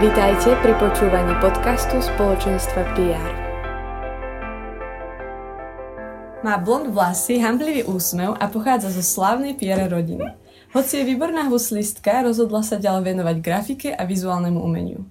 Vítajte 0.00 0.56
pri 0.64 0.72
počúvaní 0.80 1.36
podcastu 1.44 2.00
spoločenstva 2.00 2.88
PR. 2.96 3.32
Má 6.40 6.56
blond 6.56 6.88
vlasy, 6.88 7.36
hamblivý 7.36 7.84
úsmev 7.84 8.32
a 8.40 8.48
pochádza 8.48 8.96
zo 8.96 9.04
slávnej 9.04 9.60
PR 9.60 9.92
rodiny. 9.92 10.24
Hoci 10.72 11.04
je 11.04 11.04
výborná 11.04 11.52
huslistka, 11.52 12.24
rozhodla 12.24 12.64
sa 12.64 12.80
ďalej 12.80 13.12
venovať 13.12 13.36
grafike 13.44 13.88
a 13.92 14.08
vizuálnemu 14.08 14.56
umeniu. 14.64 15.04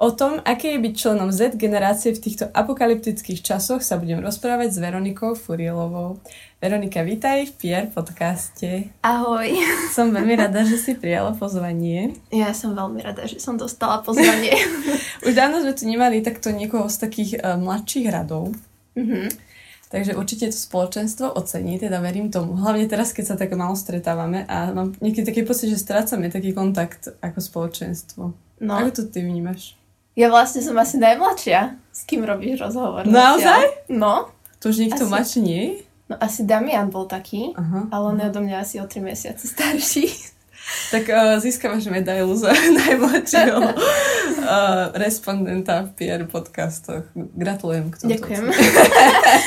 O 0.00 0.10
tom, 0.10 0.40
aké 0.48 0.72
je 0.72 0.80
byť 0.80 0.94
členom 0.96 1.28
Z 1.28 1.60
generácie 1.60 2.16
v 2.16 2.22
týchto 2.24 2.48
apokalyptických 2.48 3.44
časoch 3.44 3.84
sa 3.84 4.00
budem 4.00 4.24
rozprávať 4.24 4.72
s 4.72 4.80
Veronikou 4.80 5.36
Furielovou. 5.36 6.16
Veronika, 6.64 7.04
vítaj 7.04 7.44
v 7.44 7.52
PR 7.60 7.86
podcaste. 7.92 8.88
Ahoj. 9.04 9.52
Som 9.96 10.16
veľmi 10.16 10.32
rada, 10.32 10.64
že 10.64 10.80
si 10.80 10.96
prijala 10.96 11.36
pozvanie. 11.36 12.16
Ja 12.32 12.56
som 12.56 12.72
veľmi 12.72 13.04
rada, 13.04 13.28
že 13.28 13.36
som 13.36 13.60
dostala 13.60 14.00
pozvanie. 14.00 14.56
Už 15.28 15.36
dávno 15.36 15.60
sme 15.60 15.76
tu 15.76 15.84
nemali 15.84 16.24
takto 16.24 16.48
niekoho 16.56 16.88
z 16.88 16.96
takých 16.96 17.30
uh, 17.44 17.60
mladších 17.60 18.08
radov. 18.08 18.56
Mm-hmm. 18.96 19.28
Takže 19.92 20.16
určite 20.16 20.48
to 20.48 20.56
spoločenstvo 20.56 21.36
ocení, 21.36 21.76
teda 21.76 22.00
verím 22.00 22.32
tomu. 22.32 22.56
Hlavne 22.56 22.88
teraz, 22.88 23.12
keď 23.12 23.24
sa 23.28 23.36
tak 23.36 23.52
malo 23.52 23.76
stretávame 23.76 24.48
a 24.48 24.72
mám 24.72 24.96
niekedy 25.04 25.28
taký 25.28 25.44
pocit, 25.44 25.68
že 25.68 25.76
strácame 25.76 26.32
taký 26.32 26.56
kontakt 26.56 27.12
ako 27.20 27.38
spoločenstvo. 27.44 28.22
No. 28.64 28.72
Ako 28.72 28.90
to 28.96 29.02
ty 29.12 29.20
vnímaš? 29.20 29.76
Ja 30.12 30.28
vlastne 30.28 30.60
som 30.60 30.76
asi 30.76 31.00
najmladšia. 31.00 31.80
S 31.92 32.04
kým 32.04 32.24
robíš 32.24 32.60
rozhovor? 32.60 33.08
Naozaj? 33.08 33.88
No. 33.88 34.28
To 34.60 34.68
už 34.68 34.88
nikto 34.88 35.08
asi... 35.08 35.12
mladší 35.12 35.40
nie 35.40 35.64
No 36.12 36.20
asi 36.20 36.44
Damian 36.44 36.92
bol 36.92 37.08
taký, 37.08 37.56
uh-huh. 37.56 37.88
ale 37.88 38.04
on 38.12 38.20
je 38.20 38.28
odo 38.28 38.44
mňa 38.44 38.56
asi 38.60 38.76
o 38.76 38.84
3 38.84 39.00
mesiace 39.00 39.48
starší. 39.48 40.12
Tak 40.92 41.08
uh, 41.08 41.40
získavaš 41.40 41.88
medailu 41.88 42.36
za 42.36 42.52
najmladšieho 42.84 43.58
uh, 43.64 44.92
respondenta 45.02 45.88
v 45.88 45.90
PR 45.96 46.28
podcastoch. 46.28 47.08
Gratulujem 47.16 47.88
k 47.88 47.94
tomu. 47.96 48.10
Ďakujem. 48.12 48.44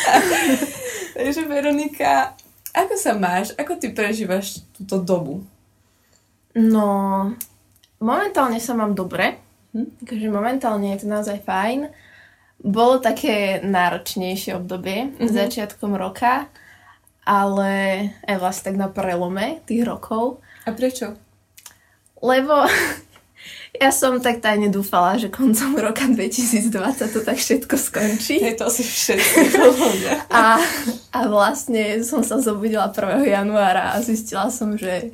Takže 1.21 1.41
Veronika, 1.45 2.33
ako 2.73 2.93
sa 2.97 3.13
máš? 3.13 3.53
Ako 3.61 3.77
ty 3.77 3.93
prežívaš 3.93 4.65
túto 4.73 4.99
dobu? 4.99 5.45
No, 6.57 7.29
momentálne 8.01 8.57
sa 8.57 8.73
mám 8.73 8.97
dobre. 8.97 9.44
Hm? 9.75 10.07
Takže 10.07 10.27
momentálne 10.31 10.95
je 10.95 11.03
to 11.03 11.07
naozaj 11.11 11.43
fajn. 11.43 11.91
Bolo 12.63 13.03
také 13.03 13.59
náročnejšie 13.59 14.55
obdobie 14.55 15.11
mm-hmm. 15.11 15.27
začiatkom 15.27 15.99
roka, 15.99 16.47
ale 17.27 17.71
aj 18.23 18.35
vlastne 18.39 18.71
tak 18.71 18.75
na 18.79 18.87
prelome 18.87 19.59
tých 19.67 19.83
rokov. 19.83 20.39
A 20.63 20.71
prečo? 20.71 21.19
Lebo 22.23 22.63
ja 23.83 23.91
som 23.91 24.23
tak 24.23 24.39
tajne 24.39 24.71
dúfala, 24.71 25.19
že 25.19 25.27
koncom 25.27 25.75
roka 25.75 26.07
2020 26.07 26.71
to 27.11 27.19
tak 27.19 27.35
všetko 27.35 27.75
skončí. 27.75 28.39
Je 28.39 28.55
to 28.55 28.71
asi 28.71 28.87
všetko. 28.87 29.59
a, 30.31 30.55
a 31.11 31.19
vlastne 31.27 31.99
som 32.07 32.23
sa 32.23 32.39
zobudila 32.39 32.87
1. 32.95 33.27
januára 33.27 33.91
a 33.91 33.99
zistila 33.99 34.47
som, 34.47 34.79
že, 34.79 35.11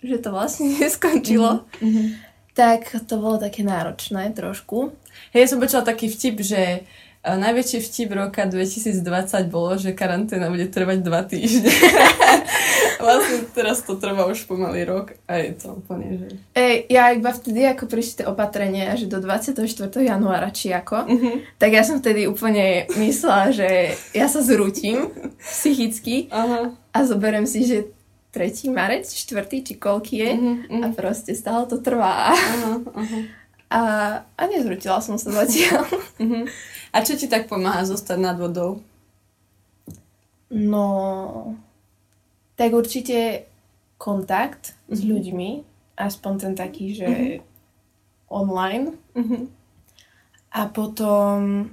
že 0.00 0.16
to 0.16 0.32
vlastne 0.32 0.72
neskončilo. 0.80 1.68
Mm-hmm 1.84 2.27
tak 2.58 2.90
to 3.06 3.22
bolo 3.22 3.38
také 3.38 3.62
náročné 3.62 4.34
trošku. 4.34 4.90
Hej, 5.30 5.46
ja 5.46 5.48
som 5.54 5.62
počula 5.62 5.86
taký 5.86 6.10
vtip, 6.10 6.42
že 6.42 6.82
uh, 6.82 7.38
najväčší 7.38 7.78
vtip 7.86 8.10
roka 8.18 8.50
2020 8.50 8.98
bolo, 9.46 9.78
že 9.78 9.94
karanténa 9.94 10.50
bude 10.50 10.66
trvať 10.66 10.98
dva 10.98 11.22
týždne. 11.22 11.70
vlastne 12.98 13.46
teraz 13.54 13.86
to 13.86 13.94
trvá 13.94 14.26
už 14.26 14.44
pomaly 14.50 14.82
rok 14.82 15.14
a 15.30 15.38
je 15.38 15.54
to 15.54 15.78
úplne, 15.78 16.18
že... 16.18 16.28
Ej, 16.58 16.90
ja 16.90 17.14
iba 17.14 17.30
vtedy, 17.30 17.62
ako 17.70 17.86
prišli 17.86 18.22
tie 18.22 18.26
opatrenia, 18.26 18.98
že 18.98 19.06
do 19.06 19.22
24. 19.22 19.54
januára 20.02 20.50
či 20.50 20.74
ako, 20.74 21.06
uh-huh. 21.06 21.36
tak 21.62 21.70
ja 21.78 21.86
som 21.86 22.02
vtedy 22.02 22.26
úplne 22.26 22.90
myslela, 22.98 23.54
že 23.54 23.94
ja 24.12 24.26
sa 24.26 24.42
zrútim 24.42 25.14
psychicky 25.54 26.26
uh-huh. 26.28 26.74
a 26.74 26.98
zoberiem 27.06 27.46
si, 27.46 27.62
že 27.64 27.97
3. 28.38 28.70
marec, 28.70 29.02
4. 29.10 29.50
či 29.66 29.74
koľký 29.74 30.14
je 30.22 30.30
uh-huh, 30.30 30.56
uh-huh. 30.70 30.82
a 30.86 30.86
proste 30.94 31.34
stále 31.34 31.66
to 31.66 31.82
trvá. 31.82 32.30
Uh-huh, 32.30 32.86
uh-huh. 32.86 33.22
A, 33.66 33.80
a 34.22 34.42
nezrutila 34.46 35.02
som 35.02 35.18
sa 35.18 35.34
zatiaľ. 35.34 35.82
Uh-huh. 36.22 36.46
A 36.94 37.04
čo 37.04 37.20
ti 37.20 37.28
tak 37.28 37.52
pomáha 37.52 37.84
zostať 37.84 38.16
nad 38.16 38.40
vodou? 38.40 38.80
No, 40.48 40.88
tak 42.56 42.72
určite 42.72 43.50
kontakt 43.98 44.78
uh-huh. 44.86 44.94
s 44.96 45.00
ľuďmi, 45.02 45.50
aspoň 45.98 46.32
ten 46.38 46.54
taký, 46.54 46.94
že 46.94 47.10
uh-huh. 47.10 47.42
online. 48.30 48.94
Uh-huh. 49.18 49.50
A 50.54 50.70
potom 50.70 51.68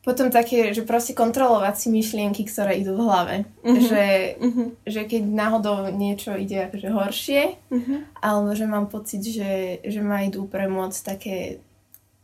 potom 0.00 0.32
také, 0.32 0.72
že 0.72 0.80
proste 0.88 1.12
kontrolovať 1.12 1.74
si 1.76 1.88
myšlienky, 1.92 2.48
ktoré 2.48 2.80
idú 2.80 2.96
v 2.96 3.04
hlave. 3.04 3.36
Uh-huh. 3.60 3.76
Že, 3.84 4.06
uh-huh. 4.40 4.68
že 4.88 5.00
keď 5.04 5.22
náhodou 5.28 5.92
niečo 5.92 6.32
ide 6.40 6.72
akože 6.72 6.88
horšie, 6.88 7.42
uh-huh. 7.68 7.98
alebo 8.24 8.56
že 8.56 8.64
mám 8.64 8.88
pocit, 8.88 9.20
že, 9.20 9.84
že 9.84 10.00
ma 10.00 10.24
idú 10.24 10.48
premôcť 10.48 11.00
také 11.04 11.36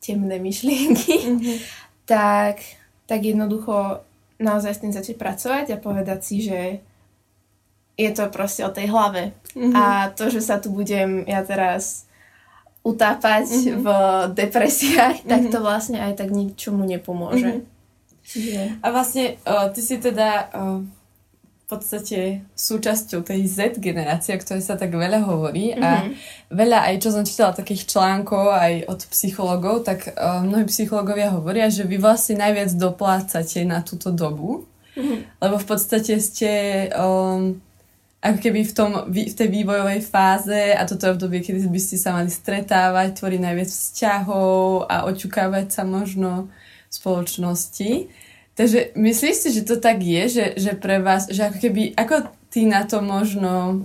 temné 0.01 0.41
myšlienky, 0.41 1.17
uh-huh. 1.21 1.57
tak, 2.09 2.65
tak 3.05 3.21
jednoducho 3.21 4.01
naozaj 4.41 4.73
s 4.73 4.81
tým 4.81 4.93
začať 4.97 5.17
pracovať 5.21 5.67
a 5.77 5.83
povedať 5.83 6.21
si, 6.25 6.37
že 6.41 6.81
je 7.97 8.11
to 8.13 8.29
proste 8.33 8.65
o 8.65 8.73
tej 8.73 8.89
hlave. 8.89 9.37
Uh-huh. 9.53 9.73
A 9.77 9.85
to, 10.17 10.33
že 10.33 10.41
sa 10.41 10.57
tu 10.57 10.73
budem 10.73 11.29
ja 11.29 11.45
teraz 11.45 12.09
utápať 12.87 13.47
mm-hmm. 13.51 13.83
v 13.83 13.87
depresiách, 14.39 15.17
mm-hmm. 15.27 15.31
tak 15.31 15.43
to 15.51 15.59
vlastne 15.59 15.99
aj 15.99 16.23
tak 16.23 16.31
ničomu 16.31 16.87
nepomôže. 16.87 17.59
Mm-hmm. 17.59 17.75
Čiže... 18.27 18.61
A 18.83 18.87
vlastne 18.95 19.39
uh, 19.43 19.71
ty 19.75 19.81
si 19.83 19.99
teda 19.99 20.51
uh, 20.55 20.79
v 21.67 21.67
podstate 21.67 22.47
súčasťou 22.55 23.27
tej 23.27 23.43
Z 23.51 23.83
generácie, 23.83 24.35
o 24.35 24.43
ktorej 24.43 24.63
sa 24.63 24.79
tak 24.79 24.95
veľa 24.95 25.27
hovorí 25.27 25.75
mm-hmm. 25.75 25.83
a 25.83 25.91
mhm. 26.07 26.11
veľa 26.55 26.79
aj 26.91 26.95
čo 27.03 27.09
som 27.11 27.27
čítala 27.27 27.59
takých 27.59 27.91
článkov 27.91 28.55
aj 28.55 28.87
od 28.87 29.01
psychologov, 29.11 29.83
tak 29.83 30.15
uh, 30.15 30.47
mnohí 30.47 30.63
psychológovia 30.71 31.35
hovoria, 31.35 31.67
že 31.67 31.83
vy 31.83 31.99
vlastne 31.99 32.39
najviac 32.39 32.71
doplácate 32.79 33.67
na 33.67 33.83
túto 33.83 34.15
dobu, 34.15 34.71
mm-hmm. 34.95 35.43
lebo 35.43 35.59
v 35.59 35.67
podstate 35.67 36.23
ste 36.23 36.51
um, 36.95 37.59
ako 38.27 38.39
keby 38.43 38.61
v, 38.67 38.73
tom, 38.75 38.91
v 39.07 39.31
tej 39.31 39.49
vývojovej 39.49 40.03
fáze 40.03 40.75
a 40.75 40.83
toto 40.83 41.07
je 41.07 41.15
obdobie, 41.15 41.39
kedy 41.47 41.63
by 41.63 41.81
ste 41.81 41.95
sa 41.95 42.11
mali 42.11 42.27
stretávať, 42.27 43.23
tvoriť 43.23 43.41
najviac 43.41 43.71
vzťahov 43.71 44.91
a 44.91 45.07
očukávať 45.07 45.67
sa 45.71 45.83
možno 45.87 46.51
v 46.91 46.93
spoločnosti. 46.93 47.91
Takže 48.57 48.97
myslíš 48.99 49.37
si, 49.37 49.49
že 49.55 49.69
to 49.69 49.79
tak 49.79 50.03
je, 50.03 50.23
že, 50.27 50.45
že 50.59 50.73
pre 50.75 50.99
vás, 50.99 51.31
že 51.31 51.47
ako 51.47 51.59
keby, 51.61 51.83
ako 51.95 52.27
ty 52.51 52.67
na 52.67 52.83
to 52.89 53.05
možno 53.05 53.85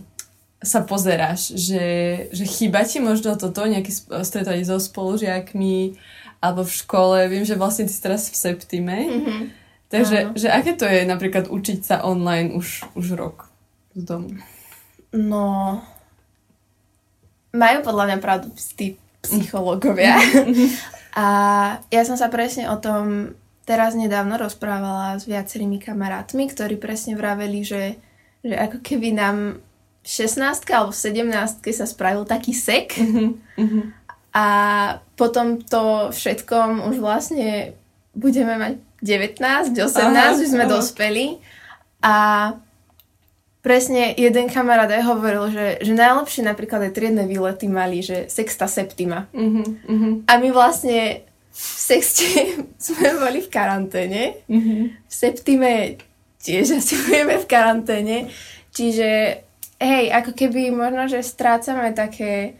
sa 0.61 0.85
pozeráš, 0.85 1.57
že, 1.57 1.85
že 2.31 2.45
chýba 2.45 2.85
ti 2.85 3.01
možno 3.03 3.35
toto, 3.35 3.65
nejaké 3.67 3.91
stretávanie 4.23 4.63
so 4.63 4.79
spolužiakmi 4.79 5.97
alebo 6.39 6.65
v 6.65 6.73
škole, 6.73 7.17
viem, 7.29 7.45
že 7.45 7.59
vlastne 7.59 7.85
ty 7.85 7.93
si 7.93 8.01
teraz 8.01 8.29
v 8.29 8.37
septime, 8.37 8.97
mm-hmm. 9.05 9.41
takže 9.89 10.17
že 10.33 10.47
aké 10.49 10.73
to 10.73 10.87
je 10.89 11.05
napríklad 11.05 11.49
učiť 11.49 11.79
sa 11.85 11.95
online 12.05 12.55
už, 12.55 12.95
už 12.97 13.13
rok? 13.19 13.50
Z 13.95 14.03
domu? 14.03 14.31
No, 15.11 15.79
majú 17.51 17.77
podľa 17.83 18.03
mňa 18.07 18.17
pravdu 18.23 18.47
tí 18.75 18.95
psychológovia. 19.21 20.17
a 21.21 21.25
ja 21.91 22.01
som 22.07 22.15
sa 22.15 22.31
presne 22.31 22.71
o 22.71 22.79
tom 22.79 23.35
teraz 23.67 23.93
nedávno 23.93 24.39
rozprávala 24.39 25.19
s 25.19 25.29
viacerými 25.29 25.77
kamarátmi, 25.77 26.49
ktorí 26.49 26.81
presne 26.81 27.13
vraveli, 27.15 27.61
že, 27.61 27.95
že 28.41 28.55
ako 28.57 28.81
keby 28.81 29.13
nám 29.13 29.61
v 30.01 30.07
16 30.09 30.65
alebo 30.73 30.89
v 30.89 30.97
17 30.97 31.61
sa 31.77 31.85
spravil 31.85 32.25
taký 32.25 32.57
sek 32.57 32.97
mm-hmm. 32.97 33.83
a 34.33 34.45
potom 35.13 35.61
to 35.61 36.09
všetkom 36.09 36.89
už 36.89 36.97
vlastne 36.97 37.77
budeme 38.17 38.57
mať 38.57 38.73
19, 39.05 39.77
18, 39.77 39.77
aha, 39.77 40.33
už 40.33 40.49
sme 40.49 40.65
aha. 40.65 40.71
dospeli 40.73 41.37
a 42.01 42.15
presne 43.61 44.17
jeden 44.17 44.49
kamarát 44.49 44.89
aj 44.89 45.05
hovoril, 45.05 45.53
že, 45.53 45.65
že 45.85 45.93
najlepšie 45.93 46.41
napríklad 46.41 46.89
aj 46.89 46.93
triedne 46.97 47.25
výlety 47.29 47.69
mali, 47.69 48.01
že 48.01 48.25
sexta 48.27 48.65
septima. 48.65 49.29
Uh-huh, 49.31 49.65
uh-huh. 49.85 50.13
A 50.25 50.33
my 50.41 50.49
vlastne 50.49 51.21
v 51.53 51.61
sexte 51.61 52.57
sme 52.89 53.21
boli 53.21 53.39
v 53.45 53.49
karanténe. 53.53 54.41
Uh-huh. 54.49 54.89
V 54.89 55.13
septime 55.13 56.01
tiež 56.41 56.81
asi 56.81 56.97
budeme 57.05 57.37
v 57.37 57.45
karanténe. 57.45 58.17
Čiže 58.73 59.09
hej, 59.77 60.05
ako 60.09 60.33
keby 60.33 60.73
možno, 60.73 61.05
že 61.05 61.21
strácame 61.21 61.93
také 61.93 62.57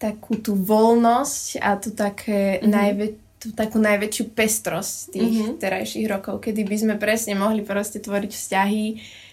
takú 0.00 0.38
tú 0.40 0.56
voľnosť 0.56 1.60
a 1.60 1.76
tú 1.76 1.90
také 1.92 2.62
uh-huh. 2.62 2.70
najvä- 2.70 3.29
tú 3.40 3.56
takú 3.56 3.80
najväčšiu 3.80 4.36
pestrosť 4.36 5.16
tých 5.16 5.34
uh-huh. 5.40 5.56
terajších 5.56 6.06
rokov, 6.12 6.44
kedy 6.44 6.60
by 6.68 6.76
sme 6.76 6.94
presne 7.00 7.40
mohli 7.40 7.64
proste 7.64 7.96
tvoriť 7.96 8.32
vzťahy, 8.36 8.86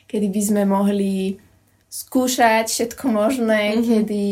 kedy 0.08 0.28
by 0.32 0.42
sme 0.42 0.64
mohli 0.64 1.36
skúšať 1.92 2.72
všetko 2.72 3.06
možné, 3.12 3.76
mm-hmm. 3.76 3.84
kedy 3.84 4.26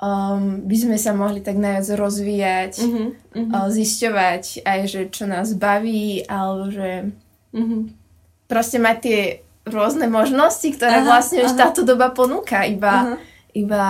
um, 0.00 0.64
by 0.64 0.76
sme 0.76 0.96
sa 0.96 1.12
mohli 1.12 1.44
tak 1.44 1.60
najviac 1.60 1.88
rozvíjať, 1.96 2.72
mm-hmm. 2.80 3.08
Uh, 3.34 3.68
zisťovať 3.68 4.64
aj, 4.64 4.80
že 4.88 5.00
čo 5.12 5.28
nás 5.28 5.52
baví, 5.52 6.24
alebo 6.24 6.72
že 6.72 7.12
mm-hmm. 7.52 7.82
proste 8.48 8.78
mať 8.80 8.96
tie 9.04 9.20
rôzne 9.64 10.08
možnosti, 10.08 10.68
ktoré 10.76 11.04
aha, 11.04 11.08
vlastne 11.08 11.44
aha. 11.44 11.46
už 11.48 11.52
táto 11.56 11.80
doba 11.84 12.12
ponúka, 12.12 12.64
iba, 12.68 12.94
aha. 12.94 13.14
iba 13.56 13.84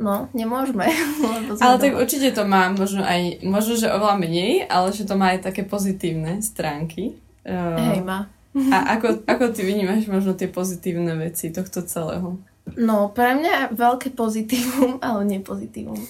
no, 0.00 0.32
nemôžeme. 0.32 0.88
ale 1.64 1.76
tak 1.76 1.92
určite 1.94 2.32
to 2.32 2.48
má 2.48 2.72
možno 2.72 3.04
aj, 3.04 3.44
možno, 3.44 3.76
že 3.76 3.92
oveľa 3.92 4.16
menej, 4.16 4.64
ale 4.66 4.90
že 4.90 5.04
to 5.04 5.14
má 5.14 5.36
aj 5.36 5.52
také 5.52 5.62
pozitívne 5.62 6.40
stránky. 6.40 7.20
Uh, 7.44 7.76
Hej, 7.76 8.00
má. 8.02 8.26
A 8.50 8.98
ako, 8.98 9.22
ako 9.30 9.54
ty 9.54 9.62
vnímaš 9.62 10.10
možno 10.10 10.34
tie 10.34 10.50
pozitívne 10.50 11.14
veci 11.14 11.54
tohto 11.54 11.86
celého? 11.86 12.40
No, 12.74 13.14
pre 13.14 13.38
mňa 13.38 13.76
veľké 13.76 14.16
pozitívum, 14.16 14.98
ale 15.06 15.22
nie 15.28 15.40
pozitívum. 15.44 16.00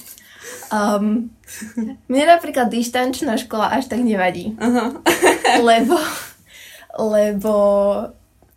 Um, 0.71 1.31
mne 2.07 2.25
napríklad 2.27 2.71
dištančná 2.71 3.37
škola 3.37 3.75
až 3.75 3.91
tak 3.91 4.01
nevadí. 4.01 4.57
Uh-huh. 4.57 5.03
lebo 5.69 5.99
lebo 6.97 7.55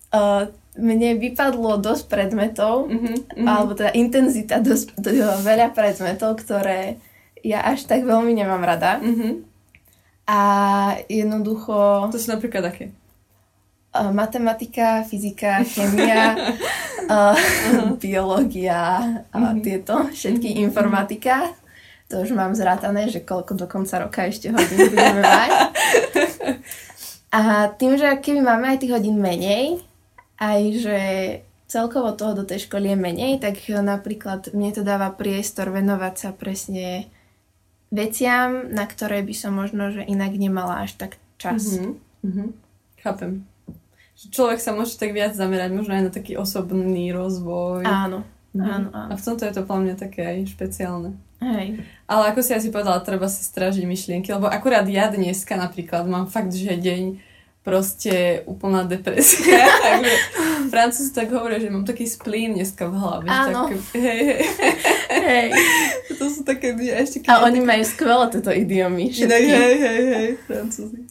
uh, 0.09 0.43
mne 0.77 1.21
vypadlo 1.21 1.77
dosť 1.77 2.05
predmetov, 2.09 2.89
uh-huh. 2.89 3.15
alebo 3.45 3.77
teda 3.77 3.93
intenzita 3.93 4.57
dosť, 4.59 4.97
veľa 5.45 5.73
predmetov, 5.73 6.41
ktoré 6.41 6.97
ja 7.45 7.61
až 7.61 7.85
tak 7.85 8.07
veľmi 8.07 8.33
nemám 8.33 8.63
rada. 8.63 8.97
Uh-huh. 9.03 9.43
A 10.25 10.39
jednoducho... 11.11 12.07
To 12.09 12.17
sú 12.17 12.31
napríklad 12.31 12.71
aké? 12.71 12.95
uh, 13.93 14.11
matematika, 14.11 15.03
fyzika, 15.03 15.63
chemia, 15.63 16.35
uh, 17.13 17.37
biológia 18.01 18.81
a 19.29 19.37
uh, 19.37 19.53
tieto, 19.61 20.09
všetky 20.09 20.49
uh-huh. 20.57 20.65
informatika. 20.65 21.53
To 22.09 22.21
už 22.21 22.35
mám 22.35 22.53
zrátané, 22.53 23.09
že 23.09 23.23
koľko 23.23 23.57
do 23.57 23.65
konca 23.65 24.05
roka 24.05 24.27
ešte 24.27 24.53
hodín 24.53 24.91
budeme 24.91 25.23
mať. 25.23 25.49
A 27.33 27.65
tým, 27.73 27.97
že 27.97 28.05
keby 28.21 28.45
máme 28.45 28.69
aj 28.69 28.85
tých 28.85 28.93
hodín 28.93 29.17
menej, 29.17 29.81
aj 30.43 30.61
že 30.75 30.99
celkovo 31.71 32.11
toho 32.11 32.35
do 32.35 32.43
tej 32.43 32.67
školy 32.67 32.91
je 32.91 32.97
menej, 32.99 33.33
tak 33.39 33.63
napríklad 33.71 34.51
mne 34.51 34.75
to 34.75 34.83
dáva 34.83 35.15
priestor 35.15 35.71
venovať 35.71 36.13
sa 36.19 36.29
presne 36.35 37.07
veciam, 37.89 38.67
na 38.69 38.83
ktoré 38.83 39.23
by 39.23 39.33
som 39.33 39.55
možno, 39.55 39.95
že 39.95 40.03
inak 40.03 40.35
nemala 40.35 40.83
až 40.83 40.99
tak 40.99 41.15
čas. 41.39 41.79
Uh-huh. 41.79 41.95
Uh-huh. 42.21 42.49
Chápem 42.99 43.47
že 44.13 44.29
človek 44.29 44.61
sa 44.61 44.71
môže 44.71 44.95
tak 44.95 45.11
viac 45.11 45.33
zamerať 45.33 45.73
možno 45.73 45.97
aj 45.97 46.03
na 46.07 46.11
taký 46.13 46.37
osobný 46.37 47.09
rozvoj. 47.11 47.83
Áno, 47.83 48.23
mhm. 48.53 48.63
áno, 48.63 48.87
áno. 48.93 49.09
A 49.11 49.13
v 49.17 49.25
tomto 49.25 49.43
je 49.43 49.53
to 49.53 49.65
podľa 49.65 49.83
mňa 49.83 49.95
také 49.97 50.21
aj 50.23 50.53
špeciálne. 50.53 51.11
Hej. 51.43 51.83
Ale 52.07 52.31
ako 52.31 52.39
si 52.39 52.55
asi 52.55 52.71
povedala, 52.71 53.03
treba 53.03 53.27
si 53.27 53.43
strážiť 53.43 53.83
myšlienky, 53.83 54.31
lebo 54.31 54.47
akurát 54.47 54.87
ja 54.87 55.11
dneska 55.11 55.59
napríklad 55.59 56.07
mám 56.07 56.31
fakt, 56.31 56.55
že 56.55 56.71
deň 56.79 57.19
proste 57.63 58.43
úplná 58.43 58.83
depresia. 58.83 59.63
Takže 59.87 60.13
Francúzi 60.67 61.11
tak 61.15 61.31
hovoria, 61.31 61.63
že 61.63 61.71
mám 61.71 61.87
taký 61.87 62.03
splín 62.03 62.59
dneska 62.59 62.91
v 62.91 62.93
hlave. 62.99 63.25
Áno. 63.31 63.71
Tak, 63.71 63.79
hej, 63.95 64.21
hej. 64.27 64.43
hej. 65.09 65.47
to 66.19 66.27
sú 66.27 66.43
také 66.43 66.75
dni 66.75 66.91
ešte... 66.91 67.23
A 67.31 67.47
oni 67.47 67.63
také... 67.63 67.69
majú 67.71 67.83
skvelé 67.87 68.25
tieto 68.35 68.51
idiomy. 68.51 69.05
Všetky. 69.09 69.31
Hej, 69.31 69.75
hej, 69.79 70.01
hej, 70.11 70.29
Francúzi. 70.43 71.01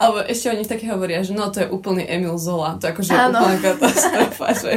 Alebo 0.00 0.24
ešte 0.24 0.48
oni 0.48 0.64
také 0.64 0.88
hovoria, 0.88 1.20
že 1.20 1.36
no 1.36 1.52
to 1.52 1.60
je 1.60 1.68
úplný 1.68 2.08
Emil 2.08 2.40
Zola. 2.40 2.80
To 2.80 2.88
akože 2.88 3.12
ano. 3.12 3.36
úplná 3.36 3.56
katastrofa, 3.60 4.48
že 4.64 4.72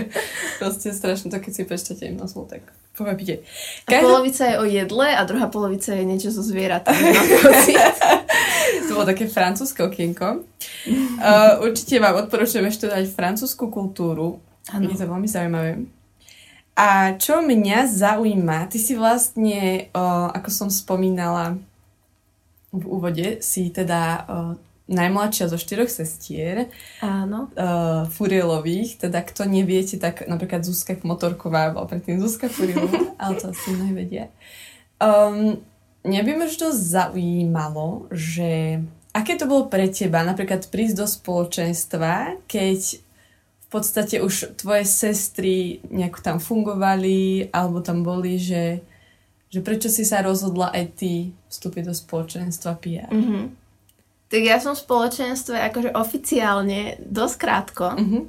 proste 0.60 0.92
strašne 0.92 1.31
to, 1.31 1.40
keď 1.40 1.52
si 1.56 1.64
prečtate 1.64 2.04
Emil 2.12 2.28
Zola, 2.28 2.60
tak 2.60 2.68
povedzte. 2.92 3.40
Každá... 3.88 4.04
A 4.04 4.06
polovica 4.06 4.44
je 4.52 4.56
o 4.60 4.66
jedle 4.68 5.08
a 5.16 5.22
druhá 5.24 5.48
polovica 5.48 5.96
je 5.96 6.04
niečo 6.04 6.28
zo 6.28 6.44
zvieratami. 6.44 7.16
to 8.88 8.92
bolo 8.92 9.08
také 9.08 9.31
francúzske 9.31 9.80
okienko. 9.80 10.44
Uh, 11.24 11.64
určite 11.64 12.04
vám 12.04 12.28
odporúčam 12.28 12.68
ešte 12.68 12.92
dať 12.92 13.08
francúzsku 13.16 13.72
kultúru. 13.72 14.44
Ano. 14.76 14.92
Je 14.92 15.00
to 15.00 15.08
veľmi 15.08 15.28
zaujímavé. 15.31 15.88
A 16.76 17.16
čo 17.16 17.40
mňa 17.40 17.86
zaujíma, 17.88 18.68
ty 18.68 18.81
si 18.81 18.98
vlastne, 18.98 19.88
uh, 19.96 20.36
ako 20.36 20.50
som 20.52 20.68
spomínala 20.68 21.56
v 22.74 22.84
úvode, 22.90 23.40
si 23.40 23.69
teda 23.69 24.26
uh, 24.26 24.54
najmladšia 24.88 25.47
zo 25.47 25.56
štyroch 25.56 25.88
sestier. 25.88 26.68
Áno. 27.00 27.47
Uh, 27.56 28.03
Furielových, 28.12 29.00
teda 29.00 29.24
kto 29.24 29.47
neviete, 29.47 29.95
tak 29.95 30.27
napríklad 30.27 30.68
Zuzka 30.68 31.00
Motorková 31.07 31.71
bola 31.71 31.88
predtým 31.88 32.19
Zuzka 32.19 32.52
Furielová, 32.52 33.16
ale 33.21 33.40
to 33.40 33.56
asi 33.56 33.71
mnohí 33.71 33.94
vedia. 33.95 34.25
Um, 34.99 35.63
mňa 36.04 36.21
by 36.23 36.31
to 36.52 36.75
zaujímalo, 36.75 38.11
že 38.11 38.83
aké 39.16 39.40
to 39.40 39.47
bolo 39.47 39.71
pre 39.71 39.87
teba 39.87 40.25
napríklad 40.28 40.68
prísť 40.68 40.95
do 40.99 41.07
spoločenstva, 41.07 42.44
keď 42.44 42.99
v 43.63 43.68
podstate 43.71 44.21
už 44.21 44.59
tvoje 44.59 44.85
sestry 44.85 45.81
nejako 45.90 46.19
tam 46.21 46.37
fungovali, 46.37 47.49
alebo 47.56 47.81
tam 47.81 48.06
boli, 48.06 48.37
že, 48.37 48.83
že 49.49 49.63
prečo 49.63 49.90
si 49.90 50.06
sa 50.06 50.21
rozhodla 50.21 50.69
aj 50.75 50.85
ty 50.99 51.33
vstúpiť 51.49 51.90
do 51.90 51.95
spoločenstva 51.95 52.78
PR? 52.78 53.09
Mm-hmm. 53.09 53.63
Tak 54.33 54.42
ja 54.42 54.57
som 54.57 54.73
v 54.73 54.81
spoločenstve 54.81 55.61
akože 55.69 55.94
oficiálne 55.94 56.97
dosť 57.06 57.35
krátko. 57.37 57.94
Mm-hmm. 57.94 58.23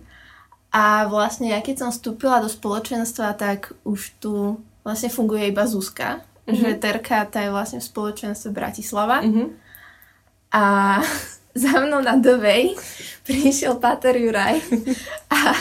A 0.76 1.08
vlastne 1.08 1.49
ja 1.49 1.64
keď 1.64 1.80
som 1.80 1.88
vstúpila 1.88 2.44
do 2.44 2.52
spoločenstva, 2.52 3.32
tak 3.32 3.73
už 3.88 4.20
tu 4.20 4.61
vlastne 4.84 5.08
funguje 5.08 5.49
iba 5.49 5.64
Zuzka. 5.64 6.20
Mm-hmm. 6.44 6.61
Že 6.61 6.68
Terka 6.76 7.25
tá 7.25 7.40
je 7.40 7.49
vlastne 7.49 7.80
v 7.80 7.88
spoločenstve 7.88 8.52
Bratislava. 8.52 9.25
Mm-hmm. 9.25 9.49
A 10.52 10.64
za 11.64 11.73
mnou 11.80 12.04
na 12.04 12.20
Dovej 12.20 12.76
prišiel 13.25 13.80
Pater 13.80 14.20
Juraj 14.20 14.61
a 15.32 15.56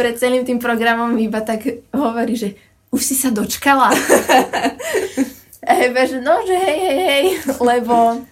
pred 0.00 0.16
celým 0.16 0.48
tým 0.48 0.56
programom 0.56 1.12
iba 1.20 1.44
tak 1.44 1.68
hovorí, 1.92 2.32
že 2.32 2.56
už 2.88 3.02
si 3.04 3.12
sa 3.12 3.28
dočkala. 3.28 3.92
a 5.68 5.72
že 6.08 6.18
no, 6.24 6.40
že 6.48 6.56
hej, 6.56 6.78
hej, 6.80 7.00
hej, 7.04 7.26
lebo 7.60 8.24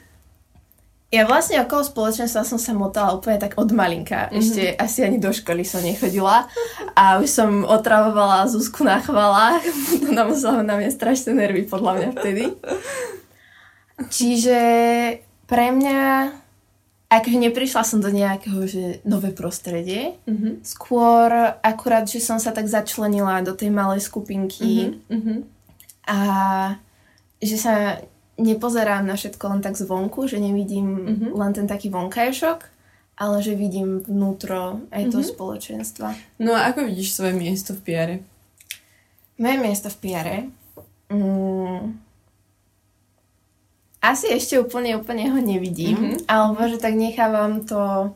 ja 1.10 1.26
vlastne 1.26 1.58
okolo 1.58 1.82
spoločenstva 1.82 2.46
som 2.46 2.54
sa 2.54 2.70
motala 2.70 3.18
úplne 3.18 3.42
tak 3.42 3.58
od 3.58 3.74
malinka. 3.74 4.30
Mm-hmm. 4.30 4.38
Ešte 4.38 4.62
asi 4.78 5.02
ani 5.02 5.18
do 5.18 5.34
školy 5.34 5.66
som 5.66 5.82
nechodila. 5.82 6.46
A 6.94 7.18
už 7.18 7.26
som 7.26 7.66
otravovala 7.66 8.46
Zuzku 8.46 8.86
na 8.86 9.02
chvalách. 9.02 9.58
To 10.06 10.14
namuselo 10.14 10.62
na 10.62 10.78
mňa 10.78 10.90
strašné 10.94 11.34
nervy 11.34 11.66
podľa 11.66 11.92
mňa 11.98 12.08
vtedy. 12.14 12.44
Čiže 14.06 14.58
pre 15.50 15.74
mňa 15.74 16.30
akože 17.10 17.38
neprišla 17.42 17.82
som 17.82 17.98
do 17.98 18.14
nejakého 18.14 18.70
že 18.70 19.02
nové 19.02 19.34
prostredie. 19.34 20.14
Mm-hmm. 20.30 20.62
Skôr 20.62 21.58
akurát, 21.58 22.06
že 22.06 22.22
som 22.22 22.38
sa 22.38 22.54
tak 22.54 22.70
začlenila 22.70 23.42
do 23.42 23.58
tej 23.58 23.74
malej 23.74 24.06
skupinky. 24.06 24.94
Mm-hmm. 25.10 25.38
A 26.06 26.18
že 27.42 27.58
sa 27.58 27.98
nepozerám 28.40 29.04
na 29.04 29.20
všetko 29.20 29.44
len 29.52 29.60
tak 29.60 29.76
zvonku, 29.76 30.24
že 30.24 30.40
nevidím 30.40 30.88
mm-hmm. 30.96 31.30
len 31.36 31.52
ten 31.52 31.68
taký 31.68 31.92
vonkajšok, 31.92 32.58
ale 33.20 33.36
že 33.44 33.52
vidím 33.52 34.00
vnútro 34.00 34.80
aj 34.88 35.12
to 35.12 35.20
mm-hmm. 35.20 35.32
spoločenstva. 35.36 36.08
No 36.40 36.56
a 36.56 36.72
ako 36.72 36.88
vidíš 36.88 37.20
svoje 37.20 37.36
miesto 37.36 37.76
v 37.76 37.80
PR? 37.84 38.10
Moje 39.36 39.56
miesto 39.60 39.92
v 39.92 39.98
PR 40.00 40.28
Mm, 41.10 41.98
asi 43.98 44.30
ešte 44.30 44.54
úplne, 44.62 44.94
úplne 44.94 45.26
ho 45.26 45.42
nevidím, 45.42 45.98
mm-hmm. 45.98 46.30
alebo 46.30 46.70
že 46.70 46.78
tak 46.78 46.94
nechávam 46.94 47.66
to 47.66 48.14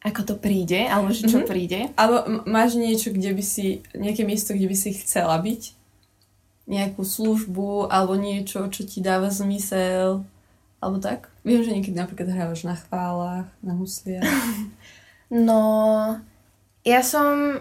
ako 0.00 0.32
to 0.32 0.34
príde, 0.36 0.84
alebo 0.88 1.12
že 1.12 1.28
čo 1.28 1.40
mm-hmm. 1.40 1.48
príde. 1.48 1.80
Alebo 1.96 2.44
máš 2.48 2.76
niečo, 2.76 3.12
kde 3.12 3.36
by 3.36 3.44
si, 3.44 3.84
nejaké 3.92 4.24
miesto, 4.24 4.56
kde 4.56 4.68
by 4.68 4.76
si 4.76 4.96
chcela 4.96 5.36
byť? 5.40 5.79
Nejakú 6.70 7.02
službu, 7.02 7.90
alebo 7.90 8.14
niečo, 8.14 8.70
čo 8.70 8.86
ti 8.86 9.02
dáva 9.02 9.26
zmysel, 9.26 10.22
alebo 10.78 10.96
tak? 11.02 11.28
Viem, 11.42 11.66
že 11.66 11.74
niekedy 11.74 11.98
napríklad 11.98 12.30
hrávaš 12.30 12.62
na 12.62 12.78
chválach, 12.78 13.50
na 13.60 13.74
husliach. 13.74 14.24
no, 15.48 15.62
ja 16.86 17.02
som 17.02 17.60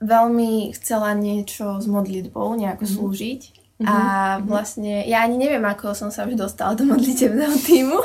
veľmi 0.00 0.72
chcela 0.76 1.12
niečo 1.12 1.78
s 1.78 1.86
modlitbou, 1.86 2.56
nejako 2.56 2.84
mm-hmm. 2.84 2.96
slúžiť. 2.98 3.42
Mm-hmm. 3.80 3.88
A 3.88 3.96
mhm. 3.96 4.44
vlastne, 4.44 4.94
ja 5.08 5.24
ani 5.24 5.40
neviem, 5.40 5.64
ako 5.64 5.96
som 5.96 6.12
sa 6.12 6.28
už 6.28 6.36
dostala 6.36 6.76
do 6.76 6.84
modlitebného 6.84 7.56
týmu. 7.64 7.96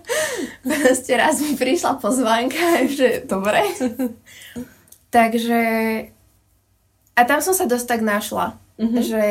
Proste 0.64 1.12
raz 1.20 1.44
mi 1.44 1.52
prišla 1.52 2.00
pozvánka, 2.00 2.84
že 2.96 3.28
dobre. 3.28 3.60
Takže, 5.12 5.60
a 7.12 7.20
tam 7.28 7.44
som 7.44 7.52
sa 7.52 7.68
dosť 7.68 7.86
tak 7.86 8.00
našla, 8.00 8.56
mm-hmm. 8.78 9.02
že, 9.02 9.26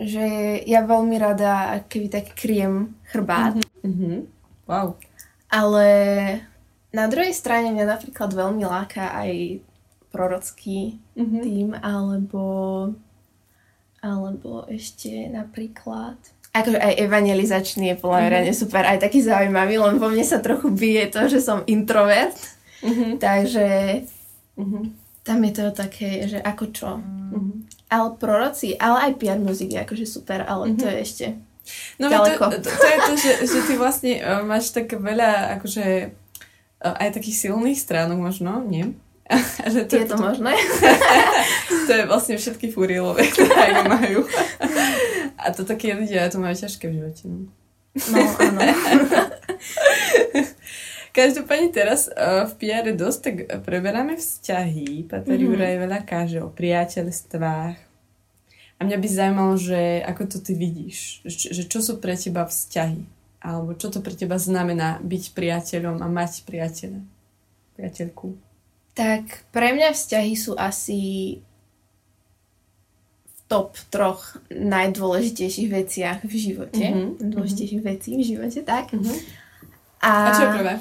že 0.00 0.26
ja 0.64 0.82
veľmi 0.86 1.16
rada 1.18 1.82
keby 1.86 2.06
tak 2.10 2.34
kriem 2.34 2.94
chrbát. 3.10 3.58
Mm-hmm. 3.84 4.16
Wow. 4.66 4.98
Ale 5.50 5.88
na 6.90 7.04
druhej 7.06 7.32
strane 7.36 7.70
mňa 7.70 7.86
napríklad 7.86 8.34
veľmi 8.34 8.64
láka 8.66 9.14
aj 9.14 9.62
prorocký 10.10 10.98
mm-hmm. 11.14 11.42
tým, 11.42 11.68
alebo 11.76 12.44
alebo 14.06 14.62
ešte 14.70 15.26
napríklad 15.34 16.14
akože 16.56 16.78
aj 16.80 16.94
evangelizačný 17.04 17.92
je 17.92 18.00
podľa 18.00 18.20
mňa 18.22 18.40
mm-hmm. 18.48 18.56
super, 18.56 18.82
aj 18.88 18.98
taký 19.04 19.20
zaujímavý, 19.20 19.76
len 19.76 20.00
vo 20.00 20.08
mne 20.08 20.24
sa 20.24 20.40
trochu 20.40 20.72
bije 20.72 21.12
to, 21.12 21.28
že 21.28 21.44
som 21.44 21.60
introvert, 21.68 22.32
mm-hmm. 22.80 23.20
takže 23.20 23.68
mm-hmm. 24.56 24.84
tam 25.20 25.38
je 25.44 25.52
to 25.52 25.64
také, 25.76 26.24
že 26.24 26.40
ako 26.40 26.64
čo. 26.72 26.90
Mm-hmm. 26.96 27.56
Ale 27.86 28.18
proroci, 28.18 28.74
ale 28.74 29.10
aj 29.10 29.12
PR 29.22 29.38
muzik 29.38 29.72
je 29.72 29.80
akože 29.82 30.06
super, 30.06 30.42
ale 30.42 30.74
mm-hmm. 30.74 30.80
to 30.80 30.86
je 30.90 30.98
ešte 30.98 31.26
No 31.98 32.06
ďaleko. 32.06 32.46
To, 32.50 32.58
to, 32.62 32.70
to 32.70 32.86
je 32.86 32.98
to, 33.02 33.14
že, 33.18 33.32
že 33.42 33.58
ty 33.66 33.74
vlastne 33.74 34.22
uh, 34.22 34.46
máš 34.46 34.70
tak 34.70 34.86
veľa 34.94 35.58
akože 35.58 36.14
uh, 36.86 36.96
aj 37.02 37.18
takých 37.18 37.48
silných 37.48 37.78
stránok 37.78 38.22
možno, 38.22 38.62
nie? 38.62 38.94
že 39.74 39.90
to, 39.90 39.98
je 39.98 40.06
to, 40.06 40.14
to 40.14 40.16
možné? 40.22 40.54
to 41.86 41.90
je 41.90 42.04
vlastne 42.06 42.38
všetky 42.38 42.70
fúrilové, 42.70 43.26
ktoré 43.34 43.82
majú. 43.82 44.22
A 45.34 45.50
to 45.50 45.66
také 45.66 45.98
ľudia 45.98 46.30
to 46.30 46.38
majú 46.38 46.54
ťažké 46.54 46.86
v 46.86 47.02
živote. 47.02 47.22
No, 47.26 47.50
no 48.14 48.60
áno. 48.62 48.62
Každopádne 51.16 51.72
teraz 51.72 52.12
uh, 52.12 52.44
v 52.44 52.52
PR 52.60 52.92
dosť 52.92 53.18
tak 53.24 53.36
preberáme 53.64 54.20
vzťahy. 54.20 55.08
Pater 55.08 55.40
mm-hmm. 55.40 55.48
Juraj 55.48 55.74
veľa 55.80 56.00
káže 56.04 56.44
o 56.44 56.52
priateľstvách. 56.52 57.76
A 58.76 58.80
mňa 58.84 58.96
by 59.00 59.08
zaujímalo, 59.08 59.56
že 59.56 60.04
ako 60.04 60.36
to 60.36 60.38
ty 60.44 60.52
vidíš. 60.52 61.24
Že, 61.24 61.56
že 61.56 61.62
čo 61.64 61.80
sú 61.80 61.96
pre 62.04 62.12
teba 62.20 62.44
vzťahy? 62.44 63.00
Alebo 63.40 63.72
čo 63.72 63.88
to 63.88 64.04
pre 64.04 64.12
teba 64.12 64.36
znamená 64.36 65.00
byť 65.00 65.32
priateľom 65.32 66.04
a 66.04 66.06
mať 66.12 66.44
priateľa? 66.44 67.00
Priateľku. 67.80 68.36
Tak 68.92 69.48
pre 69.56 69.72
mňa 69.72 69.96
vzťahy 69.96 70.36
sú 70.36 70.52
asi 70.60 71.00
top 73.48 73.80
troch 73.88 74.36
najdôležitejších 74.52 75.68
veciach 75.72 76.18
v 76.28 76.34
živote. 76.36 76.84
Mm-hmm. 76.84 77.24
Najdôležitejších 77.24 77.80
mm-hmm. 77.80 77.96
vecí 78.04 78.10
v 78.12 78.22
živote, 78.36 78.60
tak. 78.60 78.92
Mm-hmm. 78.92 79.18
A, 80.04 80.12
a 80.12 80.30
čo 80.36 80.44
je 80.44 80.52
prvé? 80.60 80.74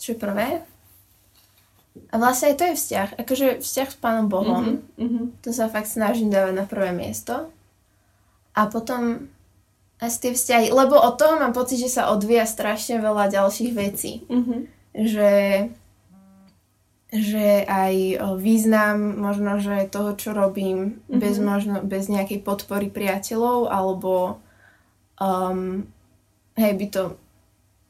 Čo 0.00 0.16
je 0.16 0.18
prvé? 0.18 0.48
A 2.08 2.14
vlastne 2.16 2.50
aj 2.50 2.56
to 2.56 2.64
je 2.72 2.78
vzťah. 2.80 3.08
Akože 3.20 3.46
vzťah 3.60 3.88
s 3.92 3.98
Pánom 4.00 4.32
Bohom. 4.32 4.80
Mm-hmm. 4.96 5.44
To 5.44 5.50
sa 5.52 5.68
fakt 5.68 5.92
snažím 5.92 6.32
dávať 6.32 6.54
na 6.56 6.64
prvé 6.64 6.96
miesto. 6.96 7.52
A 8.56 8.66
potom 8.72 9.28
asi 10.00 10.16
tie 10.24 10.32
vzťahy. 10.32 10.72
Lebo 10.72 10.96
od 10.96 11.20
toho 11.20 11.36
mám 11.36 11.52
pocit, 11.52 11.76
že 11.76 11.92
sa 11.92 12.08
odvíja 12.08 12.48
strašne 12.48 12.96
veľa 13.04 13.28
ďalších 13.28 13.72
vecí. 13.76 14.24
Mm-hmm. 14.26 14.60
Že 14.96 15.32
že 17.10 17.66
aj 17.66 18.22
význam 18.38 19.18
možno, 19.18 19.58
že 19.58 19.90
toho, 19.90 20.14
čo 20.14 20.30
robím, 20.30 21.02
mm-hmm. 21.10 21.18
bez, 21.18 21.42
možno, 21.42 21.82
bez 21.82 22.06
nejakej 22.06 22.38
podpory 22.38 22.86
priateľov, 22.86 23.66
alebo 23.66 24.38
um, 25.18 25.90
hej, 26.54 26.72
by 26.78 26.86
to 26.86 27.18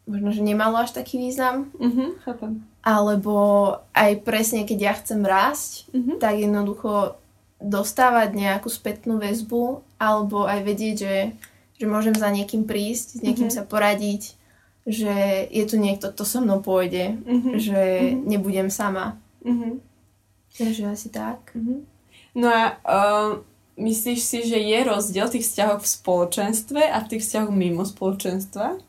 možno, 0.08 0.30
že 0.32 0.42
nemalo 0.44 0.80
až 0.80 0.96
taký 0.96 1.20
význam. 1.20 1.68
Mm-hmm, 1.76 2.08
chápem. 2.24 2.52
Alebo 2.80 3.36
aj 3.92 4.24
presne, 4.24 4.64
keď 4.64 4.78
ja 4.80 4.92
chcem 4.96 5.20
rásť, 5.20 5.90
mm-hmm. 5.92 6.16
tak 6.16 6.34
jednoducho 6.40 7.20
dostávať 7.60 8.32
nejakú 8.32 8.72
spätnú 8.72 9.20
väzbu, 9.20 9.84
alebo 10.00 10.48
aj 10.48 10.64
vedieť, 10.64 10.96
že, 10.96 11.16
že 11.76 11.84
môžem 11.84 12.16
za 12.16 12.32
niekým 12.32 12.64
prísť, 12.64 13.20
s 13.20 13.22
niekým 13.22 13.52
mm-hmm. 13.52 13.64
sa 13.64 13.68
poradiť, 13.68 14.22
že 14.88 15.46
je 15.52 15.64
tu 15.68 15.76
niekto, 15.76 16.08
kto 16.08 16.24
so 16.24 16.40
mnou 16.40 16.64
pôjde, 16.64 17.20
mm-hmm. 17.20 17.54
že 17.60 17.80
mm-hmm. 17.80 18.20
nebudem 18.24 18.68
sama. 18.72 19.20
Mm-hmm. 19.44 19.72
Takže 20.56 20.82
asi 20.88 21.08
tak. 21.12 21.52
Mm-hmm. 21.52 21.78
No 22.40 22.46
a 22.48 22.62
uh, 22.80 23.30
myslíš 23.76 24.20
si, 24.24 24.38
že 24.48 24.56
je 24.56 24.78
rozdiel 24.86 25.28
tých 25.28 25.44
vzťahov 25.46 25.84
v 25.84 25.92
spoločenstve 25.92 26.82
a 26.90 26.98
tých 27.04 27.22
vzťahoch 27.28 27.52
mimo 27.52 27.84
spoločenstva? 27.84 28.80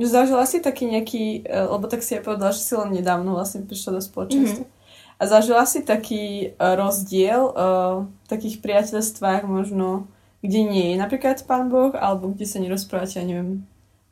Zažila 0.00 0.48
si 0.48 0.58
taký 0.64 0.88
nejaký, 0.88 1.44
uh, 1.44 1.72
lebo 1.76 1.88
tak 1.88 2.00
si 2.00 2.16
aj 2.16 2.24
povedala, 2.24 2.56
že 2.56 2.64
si 2.64 2.72
len 2.72 2.96
nedávno 2.96 3.36
vlastne 3.36 3.64
prišla 3.64 3.98
do 3.98 4.02
spoločenstva. 4.02 4.64
Mm-hmm. 4.64 4.80
A 5.20 5.22
zažila 5.28 5.62
si 5.68 5.84
taký 5.84 6.56
uh, 6.56 6.74
rozdiel 6.74 7.52
uh, 7.52 8.08
v 8.08 8.26
takých 8.26 8.58
priateľstvách 8.64 9.46
možno, 9.46 10.10
kde 10.42 10.60
nie 10.66 10.86
je 10.92 10.96
napríklad 10.98 11.44
Pán 11.46 11.70
Boh, 11.70 11.94
alebo 11.94 12.32
kde 12.32 12.48
sa 12.48 12.58
nerozprávate, 12.58 13.20
ja 13.20 13.24
neviem, 13.28 13.62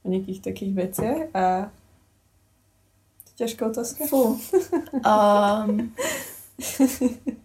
o 0.04 0.06
nejakých 0.06 0.40
takých 0.44 0.72
veciach 0.76 1.20
a 1.34 1.44
ťažká 3.40 3.62
otázka. 3.72 4.04
Fú. 4.04 4.36
Um, 5.00 5.96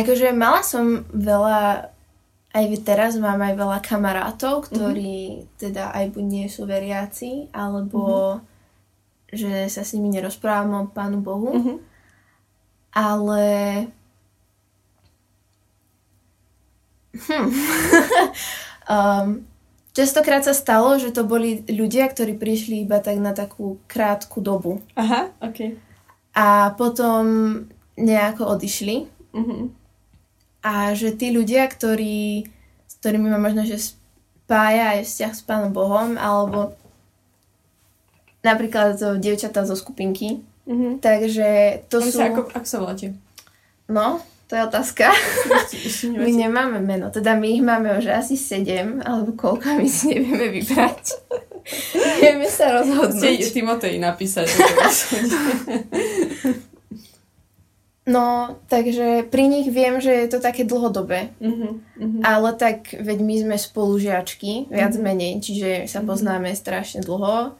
akože 0.00 0.32
mala 0.32 0.64
som 0.64 1.04
veľa, 1.12 1.92
aj 2.50 2.64
teraz 2.82 3.14
mám 3.14 3.38
aj 3.38 3.54
veľa 3.54 3.78
kamarátov, 3.82 4.70
ktorí 4.70 5.14
mm-hmm. 5.38 5.50
teda 5.58 5.94
aj 5.94 6.04
buď 6.10 6.24
nie 6.26 6.46
sú 6.50 6.66
veriaci, 6.66 7.50
alebo 7.54 8.02
mm-hmm. 8.02 9.36
že 9.38 9.54
sa 9.70 9.86
s 9.86 9.94
nimi 9.94 10.10
nerozprávam 10.10 10.86
o 10.86 10.90
Pánu 10.90 11.22
Bohu. 11.22 11.50
Mm-hmm. 11.54 11.76
Ale 12.90 13.44
hm. 17.14 17.46
um, 18.90 19.28
Častokrát 19.90 20.46
sa 20.46 20.54
stalo, 20.54 21.02
že 21.02 21.10
to 21.10 21.26
boli 21.26 21.66
ľudia, 21.66 22.06
ktorí 22.06 22.38
prišli 22.38 22.86
iba 22.86 23.02
tak 23.02 23.18
na 23.18 23.34
takú 23.34 23.82
krátku 23.90 24.38
dobu. 24.38 24.78
Aha, 24.94 25.34
ok. 25.42 25.74
A 26.30 26.70
potom 26.78 27.24
nejako 27.98 28.54
odišli. 28.54 29.10
Uh-huh. 29.34 29.74
A 30.60 30.92
že 30.92 31.16
tí 31.16 31.32
ľudia, 31.32 31.64
ktorí, 31.68 32.44
s 32.84 32.94
ktorými 33.00 33.32
ma 33.32 33.40
možno, 33.40 33.64
že 33.64 33.80
spája 33.80 34.98
aj 34.98 35.08
vzťah 35.08 35.32
s 35.32 35.42
Pánom 35.46 35.72
Bohom, 35.72 36.20
alebo 36.20 36.76
napríklad 38.44 38.98
to 38.98 39.16
dievčatá 39.16 39.64
zo 39.64 39.78
skupinky. 39.78 40.44
Uh-huh. 40.68 41.00
Takže 41.00 41.82
to 41.88 42.04
Oni 42.04 42.10
sú... 42.12 42.18
Sa 42.20 42.28
ako, 42.28 42.42
ako 42.52 42.66
sa 42.68 42.76
voláte? 42.82 43.06
No, 43.88 44.20
to 44.50 44.58
je 44.58 44.62
otázka. 44.66 45.14
my 46.18 46.30
nemáme 46.34 46.82
meno. 46.82 47.14
Teda 47.14 47.38
my 47.38 47.46
ich 47.46 47.62
máme 47.62 47.94
už 48.02 48.10
asi 48.10 48.34
sedem, 48.34 48.98
alebo 49.06 49.32
koľko 49.38 49.78
my 49.78 49.86
si 49.86 50.18
nevieme 50.18 50.50
vybrať. 50.50 51.04
Nevieme 51.94 52.50
sa 52.50 52.82
rozhodnúť. 52.82 53.46
Ste 53.46 53.62
Timotej 53.62 54.02
napísať. 54.02 54.48
no, 58.10 58.58
takže 58.66 59.30
pri 59.30 59.46
nich 59.46 59.70
viem, 59.70 60.02
že 60.02 60.10
je 60.10 60.28
to 60.28 60.42
také 60.42 60.66
dlhodobé. 60.66 61.30
Uh-huh, 61.38 61.78
uh-huh. 61.78 62.20
Ale 62.26 62.58
tak, 62.58 62.90
veď 62.90 63.18
my 63.22 63.34
sme 63.46 63.56
spolužiačky, 63.56 64.66
viac 64.66 64.98
uh-huh. 64.98 65.06
menej, 65.06 65.38
čiže 65.38 65.86
sa 65.86 66.02
poznáme 66.02 66.50
strašne 66.58 67.06
dlho. 67.06 67.54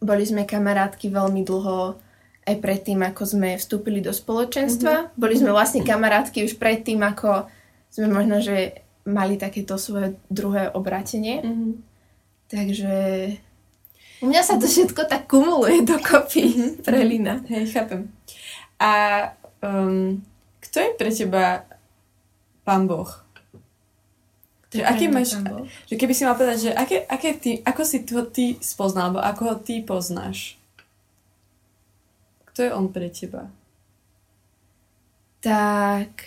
Boli 0.00 0.24
sme 0.24 0.48
kamarátky 0.48 1.12
veľmi 1.12 1.44
dlho 1.44 2.00
aj 2.44 2.56
predtým, 2.60 3.00
ako 3.00 3.22
sme 3.24 3.56
vstúpili 3.56 4.04
do 4.04 4.12
spoločenstva. 4.12 4.92
Mm-hmm. 4.92 5.16
Boli 5.16 5.34
sme 5.40 5.50
vlastne 5.56 5.80
kamarátky 5.80 6.44
už 6.44 6.60
predtým, 6.60 7.00
ako 7.00 7.48
sme 7.88 8.12
možno, 8.12 8.44
že 8.44 8.84
mali 9.08 9.40
takéto 9.40 9.80
svoje 9.80 10.20
druhé 10.28 10.68
obratenie. 10.68 11.40
Mm-hmm. 11.40 11.72
Takže 12.52 12.94
u 14.20 14.28
mňa 14.28 14.42
sa 14.44 14.60
to 14.60 14.68
všetko 14.68 15.08
tak 15.08 15.28
kumuluje 15.28 15.84
dokopy, 15.84 16.44
prelina. 16.84 17.40
Hej, 17.48 17.76
chápem. 17.76 18.12
A 18.76 18.92
um, 19.64 20.20
kto 20.60 20.76
je 20.80 20.90
pre 21.00 21.10
teba 21.10 21.64
pán 22.68 22.84
Boh? 22.84 23.08
Že 24.74 24.82
aký 24.82 25.06
máš, 25.06 25.38
že 25.86 25.94
keby 25.94 26.10
si 26.10 26.26
mal 26.26 26.34
povedať, 26.34 26.58
že 26.66 26.70
aké, 26.74 27.06
aké 27.06 27.30
ty, 27.38 27.62
ako 27.62 27.82
si 27.86 28.02
to 28.02 28.26
ty 28.26 28.58
spoznal, 28.58 29.14
alebo 29.14 29.20
ako 29.22 29.42
ho 29.46 29.54
ty 29.62 29.78
poznáš? 29.86 30.58
Kto 32.50 32.58
je 32.66 32.70
on 32.74 32.90
pre 32.90 33.06
teba? 33.06 33.46
Tak... 35.38 36.26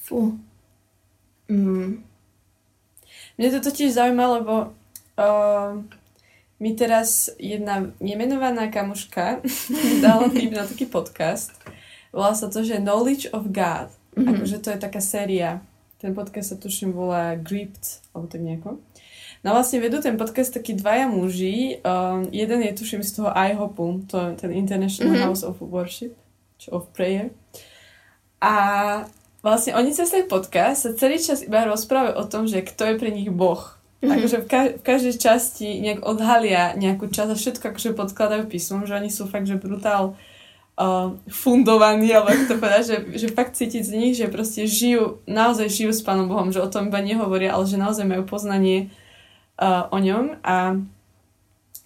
Fú. 0.00 0.38
Mm. 1.50 2.00
Mne 3.36 3.48
to 3.52 3.60
totiž 3.68 3.92
zaujíma, 3.92 4.40
lebo 4.40 4.72
uh, 5.18 5.82
mi 6.56 6.72
teraz 6.72 7.28
jedna 7.36 7.92
nemenovaná 8.00 8.72
kamuška 8.72 9.44
dala 10.04 10.28
tým 10.32 10.56
na 10.56 10.64
taký 10.64 10.88
podcast 10.88 11.52
Volá 12.16 12.32
sa 12.32 12.48
to, 12.48 12.64
že 12.64 12.80
Knowledge 12.80 13.28
of 13.36 13.52
God. 13.52 13.92
Mm-hmm. 14.16 14.24
Akože 14.32 14.56
to 14.64 14.72
je 14.72 14.78
taká 14.80 15.04
séria. 15.04 15.60
Ten 16.00 16.16
podcast 16.16 16.48
sa 16.48 16.56
tuším 16.56 16.96
volá 16.96 17.36
Gripped, 17.36 18.00
alebo 18.16 18.24
tak 18.24 18.40
nejako. 18.40 18.80
No 19.44 19.52
vlastne 19.52 19.84
vedú 19.84 20.00
ten 20.00 20.16
podcast 20.16 20.56
takí 20.56 20.72
dvaja 20.72 21.12
muži. 21.12 21.84
Um, 21.84 22.24
jeden 22.32 22.64
je 22.64 22.72
tuším 22.72 23.04
z 23.04 23.20
toho 23.20 23.36
IHOPu, 23.36 24.08
to 24.08 24.16
je 24.16 24.48
ten 24.48 24.50
International 24.56 25.12
mm-hmm. 25.12 25.28
House 25.28 25.44
of 25.44 25.60
Worship, 25.60 26.16
čo 26.56 26.80
of 26.80 26.88
Prayer. 26.96 27.36
A 28.40 28.54
vlastne 29.44 29.76
oni 29.76 29.92
cez 29.92 30.08
ten 30.08 30.24
podcast 30.24 30.88
sa 30.88 30.96
celý 30.96 31.20
čas 31.20 31.44
iba 31.44 31.68
rozprávajú 31.68 32.16
o 32.16 32.24
tom, 32.24 32.48
že 32.48 32.64
kto 32.64 32.92
je 32.92 32.94
pre 32.96 33.12
nich 33.12 33.28
Boh. 33.28 33.76
Mm-hmm. 34.06 34.14
Akože 34.22 34.38
v, 34.38 34.46
ka- 34.46 34.74
v 34.78 34.82
každej 34.86 35.14
časti 35.18 35.68
nejak 35.82 36.06
odhalia 36.06 36.78
nejakú 36.78 37.10
časť 37.10 37.30
a 37.34 37.36
všetko 37.36 37.64
akože 37.74 37.90
podkladajú 37.98 38.42
písmom, 38.46 38.86
že 38.86 38.94
oni 38.94 39.10
sú 39.10 39.26
fakt, 39.26 39.50
že 39.50 39.58
brutál 39.58 40.14
uh, 40.78 41.18
fundovaní, 41.26 42.14
alebo 42.14 42.30
ako 42.30 42.44
to 42.46 42.56
povedať, 42.62 42.84
že, 42.86 42.96
že 43.18 43.34
fakt 43.34 43.58
cítiť 43.58 43.82
z 43.82 43.92
nich, 43.98 44.14
že 44.14 44.30
proste 44.30 44.64
žijú, 44.70 45.18
naozaj 45.26 45.66
žijú 45.66 45.90
s 45.90 46.06
Pánom 46.06 46.30
Bohom, 46.30 46.54
že 46.54 46.62
o 46.62 46.70
tom 46.70 46.88
iba 46.88 47.02
nehovoria, 47.02 47.50
ale 47.50 47.66
že 47.66 47.80
naozaj 47.80 48.06
majú 48.06 48.22
poznanie 48.22 48.94
uh, 49.58 49.90
o 49.90 49.98
ňom 49.98 50.38
a 50.46 50.78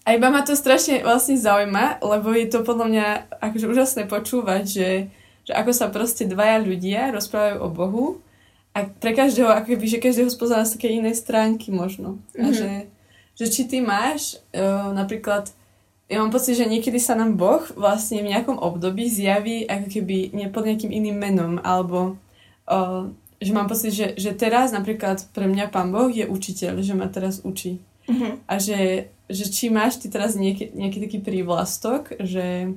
a 0.01 0.17
iba 0.17 0.33
ma 0.33 0.41
to 0.41 0.57
strašne 0.57 1.05
vlastne 1.05 1.37
zaujíma, 1.37 2.01
lebo 2.01 2.33
je 2.33 2.49
to 2.49 2.65
podľa 2.65 2.87
mňa 2.89 3.07
akože 3.37 3.67
úžasné 3.69 4.03
počúvať, 4.09 4.65
že, 4.65 4.91
že 5.45 5.53
ako 5.53 5.71
sa 5.77 5.93
proste 5.93 6.25
dvaja 6.25 6.57
ľudia 6.57 7.13
rozprávajú 7.13 7.57
o 7.61 7.69
Bohu 7.69 8.07
a 8.81 8.89
pre 8.89 9.13
každého, 9.13 9.53
ako 9.53 9.77
keby, 9.77 9.87
že 9.87 10.01
každého 10.01 10.33
spozná 10.33 10.65
z 10.65 10.81
také 10.81 10.89
inej 10.97 11.21
stránky 11.21 11.69
možno. 11.69 12.17
Mm-hmm. 12.33 12.41
A 12.41 12.49
mhm. 12.49 12.57
že, 12.57 12.71
že 13.37 13.47
či 13.53 13.63
ty 13.69 13.85
máš 13.85 14.41
uh, 14.57 14.91
napríklad 14.97 15.53
ja 16.11 16.19
mám 16.19 16.35
pocit, 16.35 16.59
že 16.59 16.67
niekedy 16.67 16.99
sa 16.99 17.15
nám 17.15 17.39
Boh 17.39 17.63
vlastne 17.79 18.19
v 18.19 18.35
nejakom 18.35 18.59
období 18.59 19.07
zjaví 19.07 19.63
ako 19.71 19.87
keby 19.87 20.35
nie 20.35 20.51
pod 20.51 20.67
nejakým 20.67 20.91
iným 20.91 21.15
menom, 21.15 21.63
alebo 21.63 22.19
uh, 22.67 23.07
že 23.39 23.55
mám 23.55 23.71
pocit, 23.71 23.95
že, 23.95 24.19
že 24.19 24.35
teraz 24.35 24.75
napríklad 24.75 25.23
pre 25.31 25.47
mňa 25.47 25.71
Pán 25.71 25.95
Boh 25.95 26.11
je 26.11 26.27
učiteľ, 26.27 26.83
že 26.83 26.99
ma 26.99 27.07
teraz 27.07 27.47
učí. 27.47 27.79
Mm-hmm. 28.11 28.33
A 28.43 28.55
že, 28.59 29.07
že 29.31 29.45
či 29.55 29.71
máš 29.71 30.03
ty 30.03 30.11
teraz 30.11 30.35
nejaký, 30.35 30.75
nejaký 30.75 30.99
taký 30.99 31.19
prívlastok, 31.23 32.19
že, 32.19 32.75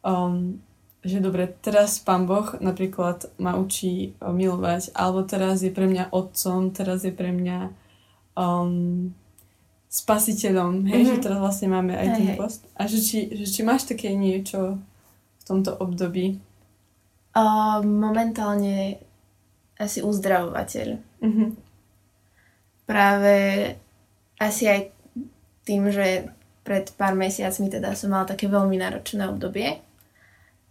um, 0.00 0.64
že 1.04 1.20
dobre, 1.20 1.52
teraz 1.60 2.00
Pán 2.00 2.24
Boh 2.24 2.56
napríklad 2.64 3.28
ma 3.36 3.60
učí 3.60 4.16
milovať, 4.24 4.96
alebo 4.96 5.20
teraz 5.28 5.60
je 5.60 5.68
pre 5.68 5.84
mňa 5.84 6.08
otcom, 6.08 6.72
teraz 6.72 7.04
je 7.04 7.12
pre 7.12 7.28
mňa 7.28 7.68
um, 8.40 9.12
spasiteľom, 9.92 10.88
hej, 10.88 11.04
mm-hmm. 11.04 11.12
že 11.14 11.22
teraz 11.22 11.38
vlastne 11.38 11.68
máme 11.70 11.92
aj 11.92 12.08
ten 12.16 12.28
post. 12.34 12.64
A 12.74 12.88
že 12.88 13.04
či, 13.04 13.30
že 13.36 13.46
či 13.46 13.60
máš 13.62 13.84
také 13.84 14.16
niečo 14.16 14.80
v 15.38 15.42
tomto 15.44 15.76
období? 15.76 16.40
Uh, 17.36 17.84
momentálne 17.84 18.98
asi 19.76 20.00
uzdravovateľ. 20.00 20.88
Mm-hmm. 21.20 21.48
Práve 22.88 23.36
asi 24.40 24.64
aj 24.72 24.80
tým, 25.68 25.92
že 25.92 26.32
pred 26.64 26.88
pár 26.96 27.12
mesiacmi 27.12 27.68
teda 27.68 27.92
som 27.92 28.08
mala 28.08 28.24
také 28.24 28.48
veľmi 28.48 28.80
náročné 28.80 29.28
obdobie, 29.28 29.84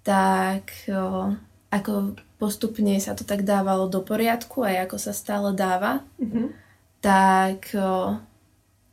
tak 0.03 0.71
o, 0.91 1.31
ako 1.71 2.19
postupne 2.37 2.99
sa 2.99 3.15
to 3.15 3.23
tak 3.23 3.47
dávalo 3.47 3.87
do 3.87 4.03
poriadku 4.03 4.67
aj 4.67 4.87
ako 4.87 4.97
sa 4.99 5.15
stále 5.15 5.55
dáva, 5.55 6.03
mm-hmm. 6.19 6.47
tak 6.99 7.71
o, 7.73 8.19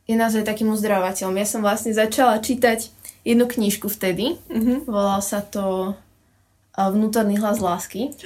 je 0.07 0.15
naozaj 0.15 0.47
takým 0.47 0.71
uzdravovateľom. 0.71 1.37
Ja 1.39 1.47
som 1.47 1.61
vlastne 1.63 1.91
začala 1.95 2.39
čítať 2.43 2.91
jednu 3.27 3.47
knižku 3.47 3.87
vtedy. 3.91 4.39
Mm-hmm. 4.49 4.89
Volal 4.89 5.21
sa 5.21 5.45
to 5.45 5.95
Vnútorný 6.89 7.37
hlas 7.37 7.61
lásky. 7.61 8.17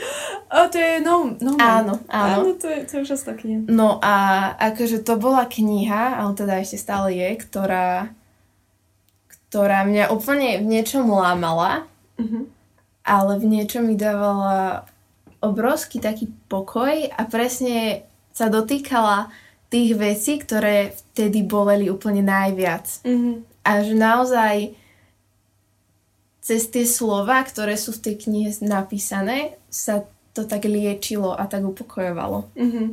A 0.47 0.71
to 0.71 0.79
je 0.79 1.03
no, 1.03 1.35
no 1.43 1.59
Áno, 1.59 1.99
áno. 2.07 2.39
Áno, 2.47 2.51
to 2.55 2.71
je, 2.71 2.87
to 2.87 2.91
je 2.95 3.01
úžasná 3.03 3.35
kniha. 3.35 3.67
No 3.67 3.99
a 3.99 4.15
akože 4.71 5.03
to 5.03 5.19
bola 5.19 5.51
kniha, 5.51 6.23
ale 6.23 6.39
teda 6.39 6.63
ešte 6.63 6.79
stále 6.79 7.19
je, 7.19 7.29
ktorá, 7.35 8.15
ktorá 9.27 9.83
mňa 9.83 10.15
úplne 10.15 10.63
v 10.63 10.71
niečom 10.71 11.11
lámala, 11.11 11.91
mm-hmm. 12.21 12.54
Ale 13.05 13.37
v 13.37 13.45
niečom 13.47 13.85
mi 13.85 13.95
dávala 13.95 14.89
obrovský 15.45 16.01
taký 16.01 16.33
pokoj 16.49 17.13
a 17.13 17.23
presne 17.29 18.09
sa 18.33 18.49
dotýkala 18.49 19.29
tých 19.69 19.93
vecí, 19.95 20.41
ktoré 20.41 20.97
vtedy 20.97 21.45
boleli 21.45 21.93
úplne 21.93 22.25
najviac. 22.25 23.05
Mm-hmm. 23.05 23.35
A 23.65 23.71
že 23.85 23.95
naozaj 23.95 24.57
cez 26.41 26.69
tie 26.69 26.85
slova, 26.89 27.45
ktoré 27.45 27.77
sú 27.77 27.93
v 27.93 28.03
tej 28.11 28.15
knihe 28.29 28.51
napísané, 28.65 29.57
sa 29.69 30.05
to 30.33 30.45
tak 30.45 30.65
liečilo 30.67 31.33
a 31.33 31.45
tak 31.47 31.63
upokojovalo. 31.63 32.49
Mm-hmm. 32.57 32.89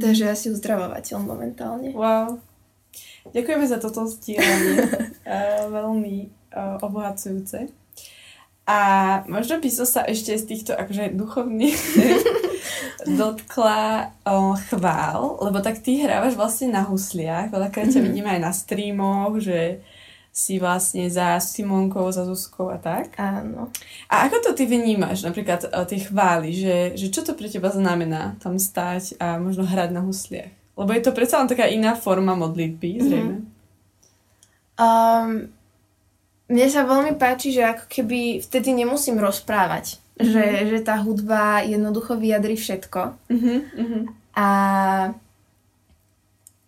Takže 0.00 0.24
asi 0.32 0.46
uzdravovateľ 0.50 1.16
momentálne. 1.22 1.94
Wow. 1.94 2.40
Ďakujeme 3.30 3.66
za 3.68 3.78
toto 3.78 4.08
stílenie. 4.08 4.82
uh, 5.28 5.68
veľmi 5.78 6.16
uh, 6.52 6.82
obohacujúce. 6.82 7.70
A 8.62 8.78
možno 9.26 9.58
by 9.58 9.68
som 9.74 9.86
sa 9.86 10.06
ešte 10.06 10.38
z 10.38 10.44
týchto 10.46 10.72
akože 10.78 11.18
duchovných 11.18 11.80
dotkla 13.18 14.14
o, 14.22 14.54
chvál, 14.70 15.42
lebo 15.42 15.58
tak 15.58 15.82
ty 15.82 15.98
hrávaš 15.98 16.38
vlastne 16.38 16.70
na 16.70 16.86
husliach, 16.86 17.50
veľakrát 17.50 17.90
ťa 17.90 17.98
mm-hmm. 17.98 18.06
vidíme 18.06 18.30
aj 18.30 18.40
na 18.40 18.52
streamoch, 18.54 19.34
že 19.42 19.82
si 20.32 20.56
vlastne 20.56 21.10
za 21.12 21.36
Simonkou, 21.42 22.08
za 22.08 22.24
Zuzkou 22.24 22.72
a 22.72 22.80
tak. 22.80 23.12
Áno. 23.20 23.68
A 24.08 24.30
ako 24.30 24.40
to 24.40 24.50
ty 24.56 24.64
vnímaš, 24.64 25.26
napríklad 25.26 25.68
o, 25.68 25.82
tie 25.82 26.00
chvály, 26.06 26.54
že, 26.54 26.94
že 26.94 27.10
čo 27.10 27.26
to 27.26 27.34
pre 27.34 27.50
teba 27.50 27.68
znamená 27.68 28.38
tam 28.38 28.56
stať 28.62 29.18
a 29.18 29.42
možno 29.42 29.66
hrať 29.66 29.90
na 29.90 30.06
husliach? 30.06 30.54
Lebo 30.78 30.90
je 30.94 31.02
to 31.04 31.12
predsa 31.12 31.42
len 31.42 31.50
taká 31.50 31.68
iná 31.68 31.98
forma 31.98 32.32
modlitby, 32.38 32.90
zrejme. 33.04 33.36
Mm-hmm. 33.42 33.50
Um, 34.80 35.52
mne 36.52 36.68
sa 36.68 36.84
veľmi 36.84 37.16
páči, 37.16 37.56
že 37.56 37.64
ako 37.64 37.88
keby 37.88 38.44
vtedy 38.44 38.76
nemusím 38.76 39.16
rozprávať. 39.16 39.96
Mm-hmm. 40.20 40.28
Že, 40.28 40.44
že 40.68 40.78
tá 40.84 41.00
hudba 41.00 41.64
jednoducho 41.64 42.20
vyjadri 42.20 42.60
všetko. 42.60 43.16
Mm-hmm. 43.32 44.02
A 44.36 44.48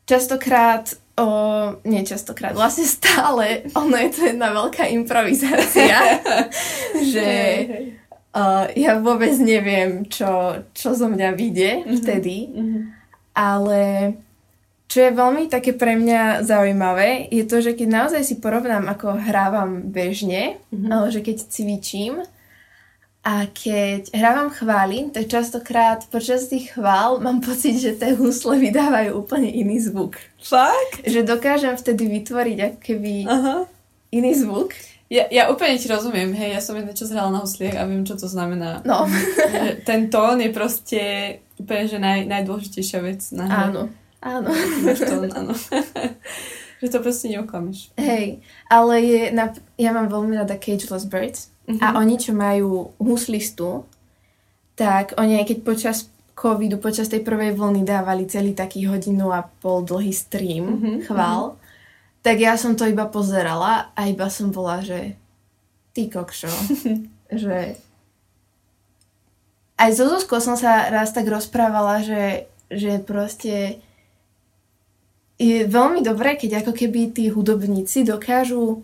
častokrát, 0.08 0.96
o, 1.20 1.28
nie 1.84 2.00
častokrát, 2.08 2.56
vlastne 2.56 2.88
stále, 2.88 3.68
ono 3.76 3.96
je 4.00 4.10
to 4.16 4.20
jedna 4.32 4.48
veľká 4.56 4.88
improvizácia, 4.96 6.24
že 7.12 7.30
uh, 8.32 8.64
ja 8.72 8.96
vôbec 9.00 9.36
neviem, 9.40 10.08
čo, 10.08 10.64
čo 10.72 10.96
zo 10.96 11.08
mňa 11.12 11.28
vyjde 11.36 11.70
mm-hmm. 11.84 11.96
vtedy, 12.00 12.36
mm-hmm. 12.48 12.82
ale 13.36 13.80
čo 14.88 14.98
je 15.00 15.10
veľmi 15.16 15.48
také 15.48 15.72
pre 15.72 15.96
mňa 15.96 16.44
zaujímavé, 16.44 17.26
je 17.32 17.44
to, 17.48 17.64
že 17.64 17.72
keď 17.74 17.88
naozaj 17.88 18.22
si 18.22 18.38
porovnám, 18.38 18.86
ako 18.86 19.16
hrávam 19.16 19.90
bežne, 19.90 20.60
mm-hmm. 20.70 20.90
alebo 20.92 21.08
že 21.10 21.20
keď 21.24 21.36
cvičím 21.50 22.14
a 23.24 23.48
keď 23.48 24.12
hrávam 24.12 24.52
chvály, 24.52 25.08
tak 25.08 25.32
častokrát 25.32 26.04
počas 26.12 26.52
tých 26.52 26.76
chvál 26.76 27.24
mám 27.24 27.40
pocit, 27.40 27.80
že 27.80 27.96
tie 27.96 28.12
husle 28.12 28.60
vydávajú 28.60 29.16
úplne 29.16 29.48
iný 29.48 29.80
zvuk. 29.80 30.20
Fakt? 30.44 31.00
Že 31.08 31.24
dokážem 31.24 31.72
vtedy 31.80 32.04
vytvoriť 32.20 32.58
ako 32.60 32.78
keby 32.84 33.12
Aha. 33.24 33.64
iný 34.12 34.32
zvuk. 34.36 34.76
Ja, 35.08 35.24
ja 35.32 35.48
úplne 35.48 35.80
ti 35.80 35.88
rozumiem, 35.88 36.36
hej, 36.36 36.52
ja 36.52 36.60
som 36.60 36.76
jedno 36.76 36.92
čo 36.92 37.08
zhrala 37.08 37.32
na 37.32 37.40
husliach 37.40 37.80
a 37.80 37.88
viem, 37.88 38.04
čo 38.04 38.20
to 38.20 38.28
znamená. 38.28 38.84
No. 38.84 39.08
ten 39.88 40.12
tón 40.12 40.44
je 40.44 40.50
proste 40.52 41.00
úplne, 41.56 41.84
že 41.88 41.96
naj, 41.96 42.28
najdôležitejšia 42.28 43.00
vec 43.00 43.20
na 43.32 43.44
hre. 43.48 43.64
Áno. 43.72 43.82
Áno. 44.24 44.48
to, 45.12 45.16
áno. 45.28 45.52
že 46.84 46.88
to 46.88 46.98
proste 47.00 47.28
neoklameš. 47.28 47.92
Hej, 48.00 48.44
ale 48.68 48.94
je, 49.04 49.20
na, 49.32 49.52
ja 49.76 49.90
mám 49.92 50.08
veľmi 50.08 50.36
rada 50.36 50.56
Cageless 50.56 51.04
Birds 51.08 51.52
uh-huh. 51.68 51.80
a 51.80 51.86
oni, 52.00 52.16
čo 52.16 52.36
majú 52.36 52.92
huslistu, 53.00 53.88
tak 54.76 55.16
oni 55.20 55.40
aj 55.40 55.48
keď 55.48 55.58
počas 55.64 55.96
covidu, 56.34 56.82
počas 56.82 57.06
tej 57.06 57.22
prvej 57.22 57.54
vlny 57.54 57.86
dávali 57.86 58.26
celý 58.26 58.52
taký 58.52 58.90
hodinu 58.90 59.30
a 59.30 59.46
pol 59.62 59.86
dlhý 59.86 60.10
stream 60.10 60.64
uh-huh, 60.66 60.96
chvál, 61.06 61.42
uh-huh. 61.54 62.20
tak 62.20 62.42
ja 62.42 62.58
som 62.60 62.74
to 62.74 62.84
iba 62.84 63.06
pozerala 63.06 63.94
a 63.94 64.00
iba 64.10 64.26
som 64.28 64.50
bola, 64.50 64.82
že 64.82 65.14
ty 65.94 66.10
kokšo, 66.10 66.50
že 67.44 67.78
aj 69.74 69.90
so 69.90 70.06
Zuzkou 70.06 70.38
som 70.38 70.54
sa 70.54 70.86
raz 70.90 71.10
tak 71.10 71.26
rozprávala, 71.26 72.02
že, 72.06 72.46
že 72.70 73.02
proste 73.02 73.82
je 75.44 75.68
veľmi 75.68 76.00
dobré, 76.00 76.40
keď 76.40 76.64
ako 76.64 76.72
keby 76.72 77.12
tí 77.12 77.28
hudobníci 77.28 78.08
dokážu 78.08 78.80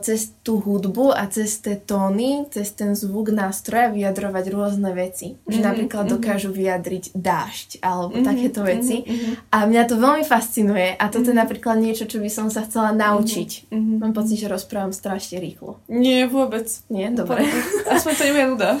cez 0.00 0.32
tú 0.40 0.56
hudbu 0.56 1.12
a 1.12 1.28
cez 1.28 1.60
tie 1.60 1.76
tóny, 1.76 2.48
cez 2.48 2.72
ten 2.72 2.96
zvuk 2.96 3.28
nástroja 3.28 3.92
vyjadrovať 3.92 4.44
rôzne 4.48 4.88
veci. 4.96 5.36
Mm-hmm, 5.36 5.52
že 5.52 5.60
mhm, 5.60 5.66
napríklad 5.68 6.04
mm-hmm. 6.08 6.16
dokážu 6.16 6.50
vyjadriť 6.56 7.04
dážď 7.12 7.68
alebo 7.84 8.16
mm-hmm, 8.16 8.24
takéto 8.24 8.60
veci. 8.64 9.04
Mm-hmm. 9.04 9.52
A 9.52 9.56
mňa 9.68 9.82
to 9.84 10.00
veľmi 10.00 10.24
fascinuje 10.24 10.96
a 10.96 11.04
toto 11.12 11.28
mm-hmm. 11.28 11.36
je 11.36 11.42
napríklad 11.44 11.76
niečo, 11.76 12.08
čo 12.08 12.24
by 12.24 12.30
som 12.32 12.48
sa 12.48 12.64
chcela 12.64 12.96
naučiť. 12.96 13.68
Mm-hmm. 13.68 13.96
Mám 14.00 14.12
pocit, 14.16 14.40
že 14.40 14.48
rozprávam 14.48 14.96
strašne 14.96 15.44
rýchlo. 15.44 15.76
Nie, 15.92 16.24
vôbec. 16.24 16.72
Nie? 16.88 17.12
Dobre. 17.12 17.44
Aspoň 17.92 18.12
to 18.16 18.22
je 18.24 18.32
nuda. 18.48 18.70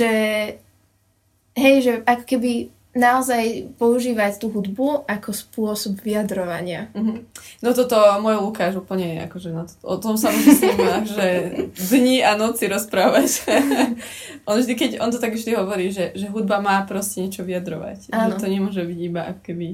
že 0.00 0.12
hej, 1.52 1.76
že 1.84 1.92
ako 2.08 2.24
keby 2.24 2.52
naozaj 2.96 3.76
používať 3.76 4.40
tú 4.40 4.48
hudbu 4.48 5.04
ako 5.04 5.30
spôsob 5.36 6.00
vyjadrovania. 6.00 6.88
Mm-hmm. 6.96 7.16
No 7.60 7.76
toto 7.76 8.00
môj 8.24 8.40
Lukáš 8.40 8.80
úplne 8.80 9.20
akože 9.28 9.52
na 9.52 9.68
to, 9.68 9.76
o 9.84 10.00
tom 10.00 10.16
sa 10.16 10.32
ním 10.32 10.56
že 11.16 11.26
dni 11.76 12.24
a 12.24 12.34
noci 12.40 12.66
rozprávať. 12.66 13.44
on 14.48 14.56
vždy, 14.56 14.72
keď 14.74 14.90
on 15.04 15.12
to 15.12 15.20
tak 15.20 15.36
vždy 15.36 15.52
hovorí, 15.52 15.92
že, 15.92 16.16
že 16.16 16.32
hudba 16.32 16.64
má 16.64 16.80
proste 16.88 17.20
niečo 17.20 17.44
vyjadrovať. 17.44 18.10
Áno. 18.10 18.34
Že 18.34 18.40
to 18.40 18.48
nemôže 18.48 18.82
byť 18.82 18.98
iba 19.04 19.22
keby 19.44 19.68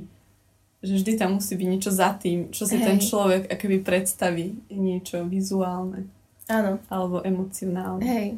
že 0.83 0.99
vždy 0.99 1.13
tam 1.15 1.39
musí 1.39 1.55
byť 1.55 1.69
niečo 1.71 1.95
za 1.95 2.11
tým, 2.19 2.51
čo 2.51 2.67
si 2.67 2.75
Hej. 2.75 2.83
ten 2.83 2.99
človek 2.99 3.47
akoby 3.47 3.87
predstaví, 3.87 4.67
niečo 4.67 5.23
vizuálne. 5.23 6.11
Áno. 6.51 6.83
Alebo 6.91 7.23
emocionálne. 7.23 8.03
Hej. 8.03 8.29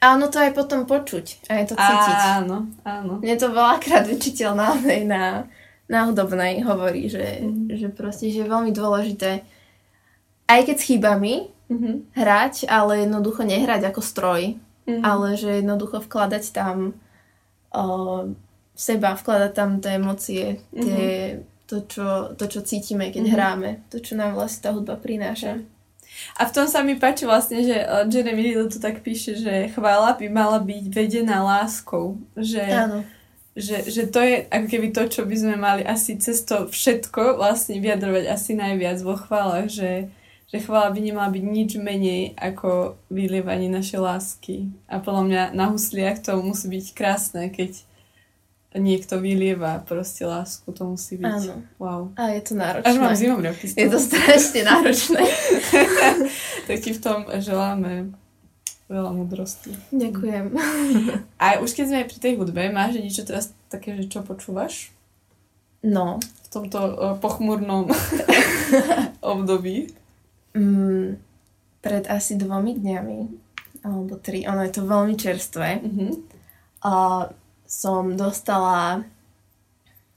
A 0.00 0.16
ono 0.16 0.32
to 0.32 0.40
aj 0.40 0.56
potom 0.56 0.88
počuť, 0.88 1.44
aj 1.52 1.64
to 1.68 1.74
cítiť. 1.76 2.20
Áno, 2.40 2.72
áno. 2.88 3.20
Mne 3.20 3.36
to 3.36 3.52
veľakrát 3.52 4.08
učiteľ 4.08 4.56
na, 4.56 4.68
na, 5.12 5.22
na 5.88 5.98
hudobnej 6.08 6.64
hovorí, 6.64 7.12
že, 7.12 7.44
mm-hmm. 7.44 7.76
že 7.76 7.88
proste, 7.92 8.32
že 8.32 8.44
je 8.44 8.52
veľmi 8.52 8.72
dôležité 8.72 9.44
aj 10.50 10.60
keď 10.66 10.76
s 10.76 10.86
chybami 10.90 11.34
mm-hmm. 11.70 11.94
hrať, 12.18 12.54
ale 12.66 13.06
jednoducho 13.06 13.46
nehrať 13.46 13.82
ako 13.94 14.00
stroj, 14.02 14.42
mm-hmm. 14.58 15.02
ale 15.06 15.38
že 15.38 15.62
jednoducho 15.62 16.02
vkladať 16.02 16.44
tam 16.50 16.98
o, 17.70 17.84
seba, 18.74 19.14
vkladať 19.14 19.52
tam 19.54 19.78
tie 19.78 19.94
emócie, 19.94 20.46
tie, 20.74 21.06
mm-hmm. 21.38 21.70
to, 21.70 21.76
čo, 21.86 22.06
to, 22.34 22.44
čo 22.50 22.60
cítime, 22.66 23.14
keď 23.14 23.22
mm-hmm. 23.22 23.36
hráme, 23.38 23.70
to, 23.94 24.02
čo 24.02 24.18
nám 24.18 24.34
vlastne 24.34 24.66
tá 24.66 24.70
hudba 24.74 24.98
prináša. 24.98 25.62
Mm-hmm. 25.62 25.78
A 26.38 26.48
v 26.48 26.54
tom 26.54 26.66
sa 26.66 26.80
mi 26.80 26.96
páči 26.96 27.28
vlastne, 27.28 27.60
že 27.60 27.76
eh, 27.76 28.04
Jeremy 28.08 28.40
Riddle 28.42 28.72
to 28.72 28.78
tak 28.78 29.04
píše, 29.04 29.36
že 29.36 29.72
chvála 29.74 30.16
by 30.16 30.26
mala 30.28 30.58
byť 30.60 30.84
vedená 30.88 31.44
láskou. 31.44 32.18
Že, 32.36 32.64
Áno. 32.66 32.98
Že, 33.58 33.76
že 33.90 34.02
to 34.08 34.20
je 34.22 34.46
ako 34.46 34.66
keby 34.70 34.88
to, 34.94 35.02
čo 35.10 35.22
by 35.26 35.36
sme 35.36 35.56
mali 35.58 35.82
asi 35.82 36.16
cez 36.16 36.46
to 36.46 36.70
všetko 36.70 37.36
vlastne 37.36 37.82
vyjadrovať 37.82 38.24
asi 38.30 38.54
najviac 38.54 39.02
vo 39.02 39.18
chválach, 39.18 39.66
že, 39.66 40.08
že 40.48 40.56
chvála 40.62 40.94
by 40.94 41.00
nemala 41.02 41.28
byť 41.34 41.44
nič 41.44 41.70
menej 41.76 42.38
ako 42.38 42.94
vylievanie 43.10 43.66
našej 43.66 44.00
lásky. 44.00 44.70
A 44.86 45.02
podľa 45.02 45.22
mňa 45.26 45.42
na 45.52 45.66
husliach 45.74 46.22
to 46.22 46.38
musí 46.40 46.70
byť 46.70 46.86
krásne, 46.94 47.50
keď 47.50 47.89
niekto 48.70 49.18
vylieva 49.18 49.82
proste 49.82 50.22
lásku, 50.22 50.70
to 50.70 50.94
musí 50.94 51.18
byť. 51.18 51.42
Áno. 51.42 51.54
Wow. 51.82 52.02
A 52.14 52.30
je 52.38 52.42
to 52.46 52.52
náročné. 52.54 52.86
Až 52.86 52.96
mám 53.02 53.14
zimomriavky 53.18 53.66
Je 53.66 53.88
to 53.90 53.98
strašne 53.98 54.60
náročné. 54.62 55.22
tak 56.70 56.76
ti 56.78 56.90
v 56.94 57.00
tom 57.02 57.26
želáme 57.26 58.14
veľa 58.86 59.10
múdrosti. 59.10 59.74
Ďakujem. 59.90 60.54
A 61.42 61.58
už 61.58 61.74
keď 61.74 61.84
sme 61.90 62.10
pri 62.10 62.18
tej 62.22 62.32
hudbe, 62.38 62.62
máš 62.70 62.98
niečo 62.98 63.26
teraz 63.26 63.50
také, 63.66 63.98
že 63.98 64.06
čo 64.06 64.22
počúvaš? 64.22 64.94
No. 65.82 66.22
V 66.22 66.48
tomto 66.50 66.78
uh, 66.78 67.14
pochmurnom 67.18 67.90
období? 69.34 69.90
Mm, 70.54 71.18
pred 71.82 72.04
asi 72.10 72.34
dvomi 72.34 72.78
dňami, 72.78 73.18
alebo 73.86 74.18
tri, 74.18 74.46
ono 74.46 74.66
je 74.66 74.72
to 74.74 74.82
veľmi 74.86 75.14
čerstvé. 75.14 75.82
Mm-hmm. 75.82 76.10
Uh, 76.82 77.30
som 77.70 78.18
dostala 78.18 79.06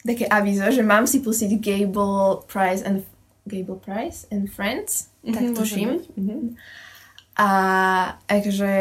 také 0.02 0.26
avizo, 0.26 0.74
že 0.74 0.82
mám 0.82 1.06
si 1.06 1.22
pustiť 1.22 1.62
Gable 1.62 2.42
Price 2.50 2.82
and 2.82 3.06
Gable 3.46 3.78
Price 3.78 4.26
and 4.34 4.50
Friends, 4.50 5.14
mm-hmm, 5.22 5.34
tak 5.38 5.44
tuším. 5.54 5.90
Mm-hmm. 6.18 6.42
A 7.38 7.50
takže 8.26 8.72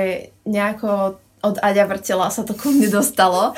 nejako 0.48 1.20
od 1.42 1.58
Aďa 1.58 1.84
Vrtela 1.90 2.30
sa 2.30 2.46
to 2.46 2.54
ku 2.54 2.70
mne 2.70 2.86
dostalo. 2.88 3.52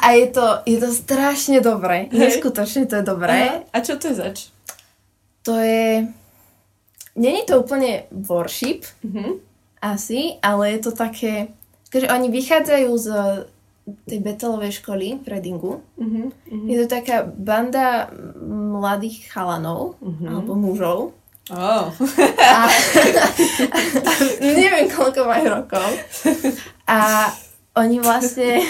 A 0.00 0.06
je 0.14 0.26
to, 0.30 0.62
je 0.64 0.78
to 0.78 0.90
strašne 0.94 1.58
dobré. 1.58 2.06
Hey. 2.08 2.30
Neskutočne 2.30 2.86
to 2.86 3.02
je 3.02 3.04
dobré. 3.04 3.50
Aha. 3.50 3.66
A 3.74 3.76
čo 3.82 3.98
to 3.98 4.08
je 4.08 4.14
zač? 4.14 4.36
To 5.42 5.58
je... 5.58 6.06
Není 7.14 7.42
to 7.46 7.62
úplne 7.62 8.06
worship, 8.10 8.86
mm-hmm. 9.02 9.38
asi, 9.82 10.38
ale 10.42 10.78
je 10.78 10.80
to 10.86 10.92
také... 10.94 11.50
Takže 11.90 12.10
oni 12.10 12.26
vychádzajú 12.30 12.90
z 12.98 13.06
tej 13.84 14.18
Betelovej 14.24 14.80
školy 14.80 15.20
v 15.20 15.26
Redingu. 15.28 15.84
Uh-huh, 16.00 16.32
uh-huh. 16.32 16.66
Je 16.68 16.76
to 16.84 16.86
taká 16.88 17.28
banda 17.28 18.08
mladých 18.48 19.28
chalanov, 19.28 20.00
uh-huh. 20.00 20.28
alebo 20.28 20.56
mužov. 20.56 20.98
Oh. 21.52 21.92
A, 22.40 22.72
neviem, 24.40 24.88
koľko 24.88 25.28
majú 25.28 25.46
rokov. 25.60 25.88
A 26.88 27.28
oni 27.76 28.00
vlastne... 28.00 28.64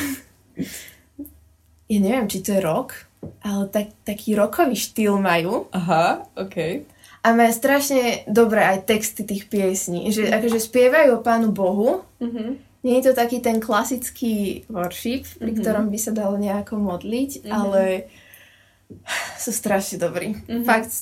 Ja 1.85 1.99
neviem, 2.01 2.27
či 2.27 2.43
to 2.43 2.59
je 2.59 2.65
rok, 2.65 3.07
ale 3.45 3.71
tak, 3.71 3.95
taký 4.03 4.35
rokový 4.35 4.75
štýl 4.75 5.21
majú. 5.21 5.71
Aha, 5.71 6.27
OK. 6.35 6.83
A 7.23 7.27
majú 7.31 7.53
strašne 7.55 8.27
dobré 8.27 8.67
aj 8.67 8.91
texty 8.91 9.23
tých 9.23 9.47
piesní. 9.47 10.11
Že 10.11 10.35
akože 10.35 10.59
spievajú 10.59 11.21
o 11.21 11.23
Pánu 11.23 11.55
Bohu, 11.55 12.03
uh-huh 12.19 12.74
nie 12.85 13.01
je 13.01 13.11
to 13.11 13.13
taký 13.17 13.41
ten 13.41 13.59
klasický 13.59 14.69
worship, 14.69 15.25
pri 15.41 15.51
mm-hmm. 15.51 15.61
ktorom 15.65 15.87
by 15.89 15.99
sa 15.99 16.13
dalo 16.13 16.37
nejako 16.37 16.77
modliť, 16.77 17.31
mm-hmm. 17.43 17.51
ale 17.51 17.83
sú 19.41 19.51
strašne 19.51 19.97
dobrí. 19.97 20.37
Mm-hmm. 20.37 20.69
Fakt, 20.69 20.93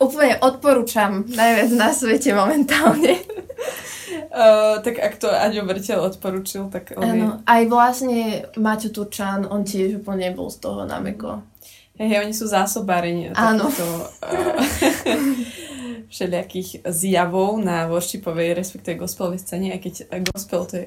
úplne 0.00 0.40
odporúčam 0.40 1.28
najviac 1.28 1.70
na 1.76 1.92
svete 1.92 2.32
momentálne. 2.32 3.20
Uh, 4.28 4.80
tak 4.84 5.00
ak 5.00 5.20
to 5.20 5.28
Aďo 5.28 5.64
Vrtel 5.68 6.00
odporúčil, 6.00 6.68
tak 6.72 6.96
on 6.96 7.04
Áno, 7.04 7.28
je... 7.40 7.48
aj 7.48 7.62
vlastne 7.68 8.20
Maťo 8.56 8.88
Turčan, 8.92 9.44
on 9.44 9.64
tiež 9.64 10.00
úplne 10.00 10.32
bol 10.32 10.48
z 10.52 10.64
toho 10.64 10.84
na 10.84 11.00
meko. 11.00 11.44
Hej, 11.96 12.24
oni 12.24 12.32
sú 12.36 12.48
zásobári 12.48 13.32
Áno. 13.36 13.68
Uh, 13.68 14.04
všelijakých 16.08 16.88
zjavov 16.88 17.60
na 17.60 17.86
worshipovej, 17.88 18.56
respektíve 18.56 19.04
gospelovej 19.04 19.40
scéne, 19.44 19.72
aj 19.76 19.80
keď 19.84 19.94
gospel 20.32 20.60
to 20.64 20.74
je 20.80 20.86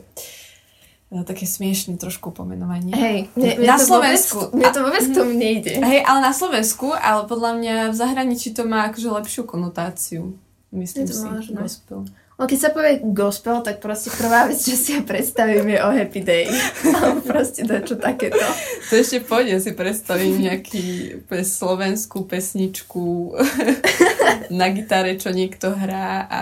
no, 1.11 1.27
také 1.27 1.45
smiešne 1.45 1.99
trošku 1.99 2.31
pomenovanie. 2.31 2.95
Hej, 2.95 3.17
mne, 3.35 3.67
na 3.67 3.75
to 3.77 3.85
Slovensku. 3.91 4.49
Vôbec, 4.49 4.57
mne 4.57 4.69
to 4.71 4.79
vôbec 4.81 5.03
k 5.03 5.13
tomu 5.13 5.33
nejde. 5.35 5.73
Hej, 5.77 6.01
ale 6.07 6.19
na 6.23 6.33
Slovensku, 6.33 6.87
ale 6.95 7.27
podľa 7.27 7.51
mňa 7.59 7.75
v 7.91 7.95
zahraničí 7.95 8.55
to 8.55 8.63
má 8.63 8.89
akože 8.89 9.09
lepšiu 9.11 9.43
konotáciu. 9.43 10.33
Myslím 10.71 11.03
si, 11.03 11.27
možné. 11.27 11.59
gospel. 11.67 12.07
No, 12.39 12.49
keď 12.49 12.57
sa 12.57 12.69
povie 12.73 13.05
gospel, 13.13 13.61
tak 13.61 13.83
proste 13.83 14.09
prvá 14.09 14.49
vec, 14.49 14.57
čo 14.57 14.73
si 14.73 14.97
ja 14.97 15.05
predstavím, 15.05 15.77
je 15.77 15.79
o 15.83 15.93
Happy 15.93 16.25
Day. 16.25 16.49
Alebo 16.97 17.21
proste 17.21 17.61
čo 17.67 18.01
takéto. 18.01 18.41
To 18.89 18.93
ešte 18.97 19.21
pôjde, 19.21 19.61
si 19.61 19.77
predstavím 19.77 20.49
nejaký 20.49 21.21
slovenskú 21.29 22.25
pesničku 22.25 23.37
na 24.59 24.67
gitare, 24.71 25.17
čo 25.19 25.29
niekto 25.31 25.73
hrá 25.75 26.27
a 26.27 26.41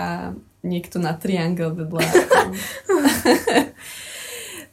niekto 0.62 1.00
na 1.00 1.16
triangel 1.16 1.72
vedľa. 1.72 2.04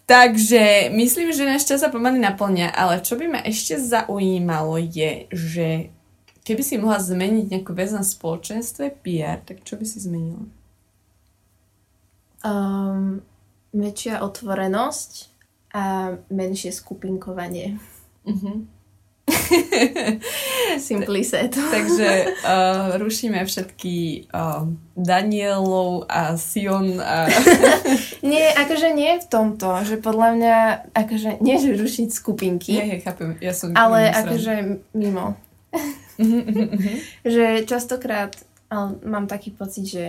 Takže 0.08 0.88
myslím, 0.96 1.36
že 1.36 1.44
náš 1.44 1.68
čas 1.68 1.84
sa 1.84 1.92
pomaly 1.92 2.16
naplňa, 2.24 2.72
ale 2.72 3.04
čo 3.04 3.20
by 3.20 3.26
ma 3.28 3.40
ešte 3.44 3.76
zaujímalo 3.76 4.80
je, 4.80 5.28
že 5.36 5.68
keby 6.48 6.64
si 6.64 6.80
mohla 6.80 7.04
zmeniť 7.04 7.52
nejakú 7.52 7.76
vec 7.76 7.92
na 7.92 8.08
spoločenstve 8.08 9.04
PR, 9.04 9.44
tak 9.44 9.68
čo 9.68 9.76
by 9.76 9.84
si 9.84 10.00
zmenila? 10.00 10.48
Um, 12.40 13.20
väčšia 13.76 14.24
otvorenosť 14.24 15.12
a 15.76 16.16
menšie 16.32 16.72
skupinkovanie. 16.72 17.76
Uh-huh. 18.24 18.64
Simply 20.80 21.24
said. 21.24 21.52
Takže 21.52 22.10
uh, 22.48 22.96
rušíme 22.96 23.44
všetky 23.44 24.28
uh, 24.32 24.72
Danielov 24.96 26.08
a 26.08 26.40
Sion 26.40 27.04
a... 27.04 27.28
nie, 28.32 28.48
akože 28.56 28.96
nie 28.96 29.20
v 29.20 29.28
tomto, 29.28 29.84
že 29.84 30.00
podľa 30.00 30.30
mňa, 30.40 30.56
akože 30.96 31.30
nie, 31.44 31.60
že 31.60 31.76
rušiť 31.76 32.08
skupinky. 32.12 32.80
Nie, 32.80 33.04
chápem, 33.04 33.36
ja 33.44 33.52
som... 33.52 33.76
Ale 33.76 34.08
akože 34.12 34.84
mimo. 34.96 35.36
Že 37.22 37.70
častokrát 37.70 38.34
ale 38.70 39.00
mám 39.04 39.28
taký 39.28 39.52
pocit, 39.56 39.88
že, 39.88 40.08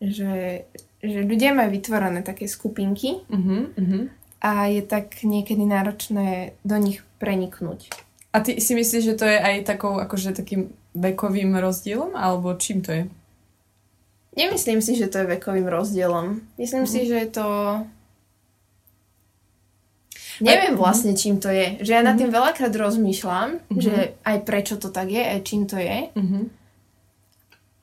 že, 0.00 0.64
že 1.00 1.18
ľudia 1.24 1.56
majú 1.56 1.72
vytvorené 1.72 2.20
také 2.20 2.44
skupinky 2.44 3.24
Uh-huh, 3.28 3.72
uh-huh. 3.72 4.02
a 4.44 4.68
je 4.68 4.82
tak 4.84 5.24
niekedy 5.24 5.64
náročné 5.64 6.56
do 6.64 6.76
nich 6.76 7.00
preniknúť. 7.16 7.88
A 8.30 8.40
ty 8.40 8.60
si 8.60 8.72
myslíš, 8.72 9.04
že 9.04 9.14
to 9.14 9.26
je 9.26 9.34
aj 9.36 9.66
takou, 9.66 9.98
akože 9.98 10.30
takým 10.32 10.70
vekovým 10.92 11.50
rozdielom, 11.52 12.14
alebo 12.14 12.54
čím 12.54 12.78
to 12.78 12.90
je? 12.92 13.02
Nemyslím 14.30 14.78
si, 14.78 14.94
že 14.94 15.10
to 15.10 15.18
je 15.18 15.26
vekovým 15.28 15.66
rozdielom. 15.66 16.38
Myslím 16.54 16.86
Mhm. 16.86 16.90
si, 16.90 17.00
že 17.04 17.16
je 17.18 17.28
to... 17.32 17.46
Neviem 20.40 20.72
mhm. 20.72 20.80
vlastne, 20.80 21.12
čím 21.12 21.36
to 21.36 21.50
je. 21.50 21.84
Že 21.84 21.92
ja 21.92 22.02
nad 22.02 22.16
tým 22.16 22.30
veľakrát 22.30 22.72
rozmýšľam, 22.72 23.60
Mhm. 23.68 23.80
že 23.80 23.94
aj 24.24 24.36
prečo 24.42 24.78
to 24.78 24.88
tak 24.88 25.10
je, 25.10 25.20
aj 25.20 25.40
čím 25.42 25.66
to 25.66 25.76
je, 25.76 26.08
Uh-huh. 26.16 26.48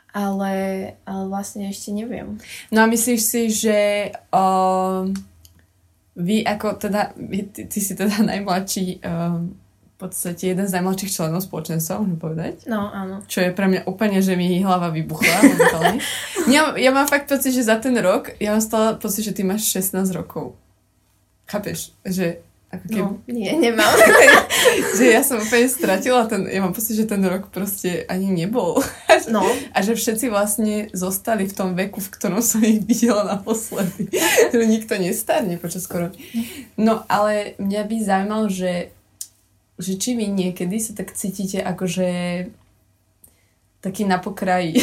ale, 0.09 0.53
ale 1.05 1.23
vlastne 1.29 1.69
ešte 1.69 1.93
neviem. 1.93 2.41
No 2.73 2.81
a 2.81 2.89
myslíš 2.89 3.21
si, 3.21 3.41
že 3.51 3.77
um, 4.33 5.13
vy 6.15 6.41
ako 6.41 6.81
teda, 6.81 7.13
vy, 7.13 7.45
ty, 7.45 7.69
ty 7.69 7.77
si 7.77 7.93
teda 7.93 8.25
najmladší, 8.31 9.05
um, 9.05 9.53
podstate 9.97 10.53
jeden 10.53 10.69
z 10.69 10.73
najmladších 10.77 11.09
členov 11.09 11.41
spoločenstva, 11.41 11.99
môžem 11.99 12.21
povedať. 12.21 12.55
No, 12.69 12.85
áno. 12.87 13.25
Čo 13.25 13.41
je 13.41 13.51
pre 13.51 13.65
mňa 13.65 13.89
úplne, 13.89 14.21
že 14.21 14.37
mi 14.37 14.61
hlava 14.61 14.93
vybuchla. 14.93 15.41
momentálne. 15.41 15.97
ja, 16.53 16.77
ja 16.77 16.89
mám 16.93 17.09
fakt 17.09 17.25
pocit, 17.25 17.51
že 17.51 17.65
za 17.65 17.81
ten 17.81 17.97
rok, 17.97 18.29
ja 18.37 18.53
mám 18.53 18.61
stále 18.61 18.93
pocit, 18.95 19.25
že 19.25 19.33
ty 19.33 19.41
máš 19.41 19.65
16 19.73 20.05
rokov. 20.13 20.53
Chápeš? 21.45 21.97
Že 22.05 22.45
ako 22.67 22.83
keby, 22.83 22.99
No, 22.99 23.15
nie, 23.31 23.47
nemám. 23.55 23.87
že 24.99 25.15
ja 25.15 25.23
som 25.23 25.39
úplne 25.39 25.71
stratila 25.71 26.27
ten, 26.27 26.43
ja 26.51 26.59
mám 26.59 26.75
pocit, 26.75 26.99
že 26.99 27.07
ten 27.07 27.23
rok 27.23 27.47
proste 27.47 28.03
ani 28.05 28.27
nebol. 28.29 28.77
No, 29.27 29.43
A 29.75 29.81
že 29.83 29.97
všetci 29.97 30.29
vlastne 30.31 30.87
zostali 30.95 31.49
v 31.49 31.55
tom 31.57 31.75
veku, 31.75 31.99
v 31.99 32.11
ktorom 32.15 32.39
som 32.39 32.63
ich 32.63 32.79
videla 32.79 33.25
naposledy. 33.27 34.07
že 34.53 34.63
nikto 34.63 34.95
nestarne 34.95 35.59
počas 35.59 35.83
korony. 35.83 36.15
No 36.79 37.03
ale 37.09 37.57
mňa 37.59 37.81
by 37.83 37.95
zaujímalo, 37.97 38.45
že, 38.47 38.93
že 39.77 39.93
či 40.01 40.17
vy 40.17 40.25
niekedy 40.29 40.81
sa 40.81 40.97
tak 40.97 41.13
cítite 41.13 41.61
akože 41.61 42.09
taký 43.77 44.09
na 44.09 44.17
pokraji 44.17 44.73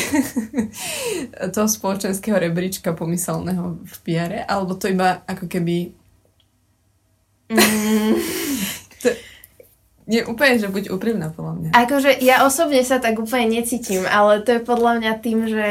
toho 1.55 1.69
spoločenského 1.69 2.39
rebríčka 2.39 2.95
pomyselného 2.95 3.83
v 3.83 3.97
PR, 4.07 4.47
alebo 4.47 4.79
to 4.79 4.87
iba 4.87 5.27
ako 5.27 5.51
keby 5.51 5.91
mm, 7.51 8.15
nie, 10.11 10.21
úplne, 10.25 10.61
že 10.61 10.69
buď 10.69 10.93
úprimná 10.93 11.33
podľa 11.33 11.53
mňa. 11.59 11.71
akože 11.75 12.21
ja 12.21 12.45
osobne 12.45 12.85
sa 12.85 13.01
tak 13.01 13.17
úplne 13.17 13.51
necítim, 13.51 14.05
ale 14.05 14.45
to 14.45 14.57
je 14.57 14.61
podľa 14.63 15.01
mňa 15.01 15.13
tým, 15.25 15.39
že, 15.49 15.71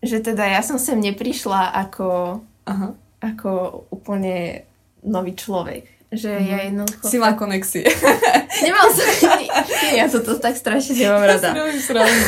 že 0.00 0.22
teda 0.22 0.46
ja 0.46 0.60
som 0.64 0.78
sem 0.78 0.96
neprišla 0.96 1.74
ako, 1.74 2.40
Aha. 2.64 2.94
ako 3.20 3.82
úplne 3.90 4.62
nový 5.02 5.34
človek. 5.34 5.97
Že 6.08 6.30
Mhm. 6.30 6.46
ja 6.46 6.58
jednoducho... 6.64 7.04
Sila 7.04 7.30
konexie. 7.32 7.84
Nemal 8.64 8.88
som... 8.88 9.04
ja 9.98 10.08
toto 10.08 10.34
tak 10.34 10.54
strašne 10.54 10.96
nemám 10.96 11.20
Ja 11.22 11.36
si 11.36 11.44
rada. 11.44 11.50
robím. 11.94 12.24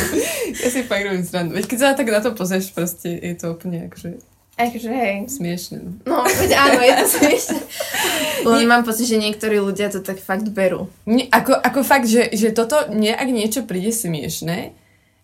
Ja 0.54 0.68
si 0.68 0.80
fakt 0.82 1.02
robím 1.02 1.24
srandu. 1.24 1.52
Veď 1.54 1.64
keď 1.66 1.78
sa 1.78 1.88
tak 1.92 2.06
na 2.06 2.20
to 2.20 2.30
pozrieš, 2.30 2.70
proste 2.70 3.08
je 3.10 3.34
to 3.34 3.50
úplne 3.50 3.88
akože 3.88 4.20
Akože 4.52 4.90
hej. 4.90 5.24
smiešne. 5.26 5.80
No. 5.80 5.90
No, 6.04 6.16
veď 6.20 6.50
áno, 6.52 6.78
je 6.78 6.92
to 6.94 7.06
smiešne. 7.16 7.58
Len 8.44 8.64
mám 8.66 8.84
pocit, 8.84 9.06
že 9.06 9.16
niektorí 9.16 9.56
ľudia 9.56 9.88
to 9.88 9.98
tak 9.98 10.18
fakt 10.18 10.44
berú. 10.46 10.84
Nie, 11.04 11.24
ako, 11.26 11.56
ako 11.56 11.80
fakt, 11.80 12.04
že, 12.04 12.28
že 12.28 12.52
toto, 12.52 12.76
nie, 12.90 13.08
ak 13.08 13.24
niečo 13.26 13.64
príde 13.64 13.88
smiešne, 13.88 14.76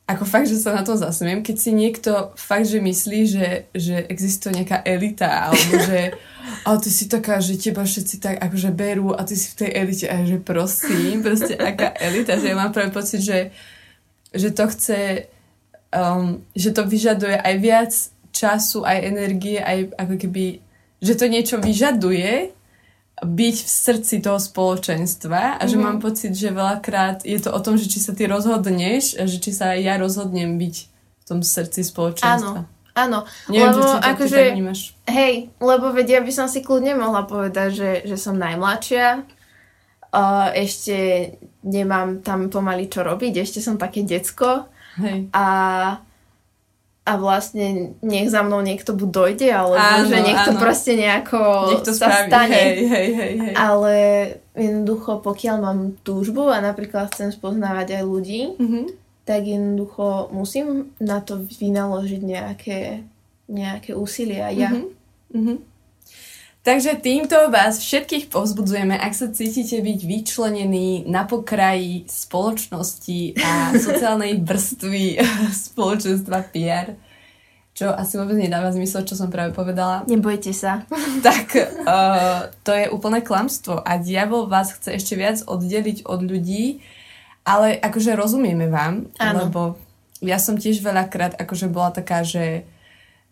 ako 0.06 0.22
fakt, 0.22 0.46
že 0.46 0.62
sa 0.62 0.70
na 0.70 0.86
to 0.86 0.94
zasmiem, 0.94 1.42
keď 1.42 1.56
si 1.58 1.74
niekto 1.74 2.30
fakt, 2.38 2.70
že 2.70 2.78
myslí, 2.78 3.20
že, 3.26 3.48
že 3.74 4.06
existuje 4.06 4.62
nejaká 4.62 4.86
elita, 4.86 5.50
alebo 5.50 5.82
že 5.90 6.14
ale 6.62 6.78
ty 6.78 6.90
si 6.94 7.10
taká, 7.10 7.42
že 7.42 7.58
teba 7.58 7.82
všetci 7.82 8.22
tak 8.22 8.38
akože 8.38 8.70
berú 8.70 9.10
a 9.10 9.26
ty 9.26 9.34
si 9.34 9.50
v 9.50 9.66
tej 9.66 9.70
elite 9.74 10.06
a 10.06 10.22
že 10.22 10.38
prosím, 10.38 11.26
proste 11.26 11.58
aká 11.58 11.90
elita, 11.98 12.38
že 12.38 12.54
ja 12.54 12.56
mám 12.56 12.70
práve 12.70 12.94
pocit, 12.94 13.18
že, 13.18 13.50
že 14.30 14.54
to 14.54 14.70
chce, 14.70 15.26
um, 15.90 16.38
že 16.54 16.70
to 16.70 16.86
vyžaduje 16.86 17.34
aj 17.34 17.54
viac 17.58 17.92
času, 18.30 18.86
aj 18.86 18.98
energie, 19.10 19.58
aj 19.58 19.90
ako 19.98 20.14
keby, 20.22 20.62
že 21.02 21.18
to 21.18 21.26
niečo 21.26 21.58
vyžaduje, 21.58 22.54
byť 23.18 23.56
v 23.58 23.70
srdci 23.70 24.20
toho 24.20 24.36
spoločenstva 24.36 25.56
a 25.56 25.62
že 25.64 25.76
Mhm. 25.76 25.82
mám 25.82 25.98
pocit, 25.98 26.32
že 26.32 26.50
veľakrát 26.50 27.24
je 27.24 27.38
to 27.38 27.48
o 27.48 27.60
tom, 27.60 27.74
že 27.74 27.86
či 27.86 27.98
sa 27.98 28.12
ty 28.12 28.26
rozhodneš 28.26 29.16
a 29.16 29.24
že 29.24 29.38
či 29.38 29.50
sa 29.50 29.72
ja 29.72 29.96
rozhodnem 29.96 30.56
byť 30.56 30.76
v 31.16 31.24
tom 31.24 31.40
srdci 31.40 31.80
spoločenstva. 31.80 32.68
Áno, 32.94 33.28
Neviem, 33.46 33.72
lebo 33.72 33.78
či 33.78 33.88
to 33.90 34.00
akože, 34.02 34.40
tak 34.42 34.54
vnímaš. 34.54 34.80
hej, 35.06 35.34
lebo 35.58 35.90
veď 35.90 36.06
ja 36.10 36.20
by 36.20 36.32
som 36.34 36.46
si 36.46 36.60
kľudne 36.60 36.92
mohla 36.94 37.24
povedať, 37.24 37.68
že, 37.70 37.90
že 38.04 38.16
som 38.16 38.36
najmladšia, 38.36 39.20
uh, 40.10 40.48
ešte 40.54 40.96
nemám 41.62 42.20
tam 42.20 42.48
pomaly 42.48 42.86
čo 42.86 43.00
robiť, 43.00 43.32
ešte 43.38 43.60
som 43.60 43.76
také 43.76 44.00
decko 44.00 44.64
Hej. 44.96 45.28
a, 45.30 45.44
a 47.06 47.12
vlastne 47.14 47.66
nech 48.00 48.26
za 48.26 48.42
mnou 48.42 48.58
niekto 48.60 48.90
buď 48.90 49.08
dojde, 49.08 49.48
alebo 49.48 49.78
Áno, 49.78 50.04
že 50.04 50.18
niekto 50.18 50.50
áno. 50.50 50.58
proste 50.58 50.92
nejako 50.92 51.38
Nech 51.70 51.80
to 51.80 51.92
sa 51.92 52.06
spraví. 52.10 52.26
stane. 52.26 52.50
Hej, 52.52 52.76
hej, 52.84 53.08
hej, 53.12 53.32
hej. 53.40 53.54
Ale 53.54 53.94
jednoducho, 54.52 55.20
pokiaľ 55.20 55.56
mám 55.56 55.78
túžbu 56.00 56.48
a 56.48 56.58
napríklad 56.58 57.08
chcem 57.08 57.30
spoznávať 57.30 57.94
aj 57.94 58.04
ľudí, 58.04 58.42
Mhm. 58.58 58.80
tak 59.22 59.40
jednoducho 59.40 60.06
musím 60.30 60.66
na 60.98 61.18
to 61.20 61.38
vynaložiť 61.40 62.20
nejaké, 62.20 63.06
nejaké 63.46 63.94
úsilie 63.94 64.38
aj 64.40 64.54
ja. 64.56 64.70
Mhm. 64.72 64.84
Mhm. 65.32 65.54
Takže 66.66 66.98
týmto 66.98 67.38
vás 67.46 67.78
všetkých 67.78 68.26
povzbudzujeme, 68.26 68.98
ak 68.98 69.14
sa 69.14 69.30
cítite 69.30 69.78
byť 69.78 70.00
vyčlenení 70.02 71.06
na 71.06 71.22
pokraji 71.22 72.10
spoločnosti 72.10 73.38
a 73.38 73.70
sociálnej 73.86 74.42
vrstvy 74.42 75.14
spoločenstva 75.54 76.42
PR, 76.50 76.98
čo 77.70 77.94
asi 77.94 78.18
vôbec 78.18 78.34
nedáva 78.34 78.74
zmysel, 78.74 79.06
čo 79.06 79.14
som 79.14 79.30
práve 79.30 79.54
povedala, 79.54 80.02
Nebojte 80.10 80.50
sa. 80.50 80.82
tak 81.22 81.54
uh, 81.54 82.50
to 82.66 82.74
je 82.74 82.90
úplné 82.90 83.22
klamstvo 83.22 83.78
a 83.86 84.02
diabol 84.02 84.50
vás 84.50 84.74
chce 84.74 84.98
ešte 84.98 85.14
viac 85.14 85.46
oddeliť 85.46 86.02
od 86.02 86.18
ľudí, 86.26 86.82
ale 87.46 87.78
akože 87.78 88.18
rozumieme 88.18 88.66
vám, 88.66 89.06
Áno. 89.22 89.46
lebo 89.46 89.60
ja 90.18 90.42
som 90.42 90.58
tiež 90.58 90.82
veľakrát 90.82 91.38
akože 91.38 91.70
bola 91.70 91.94
taká, 91.94 92.26
že 92.26 92.66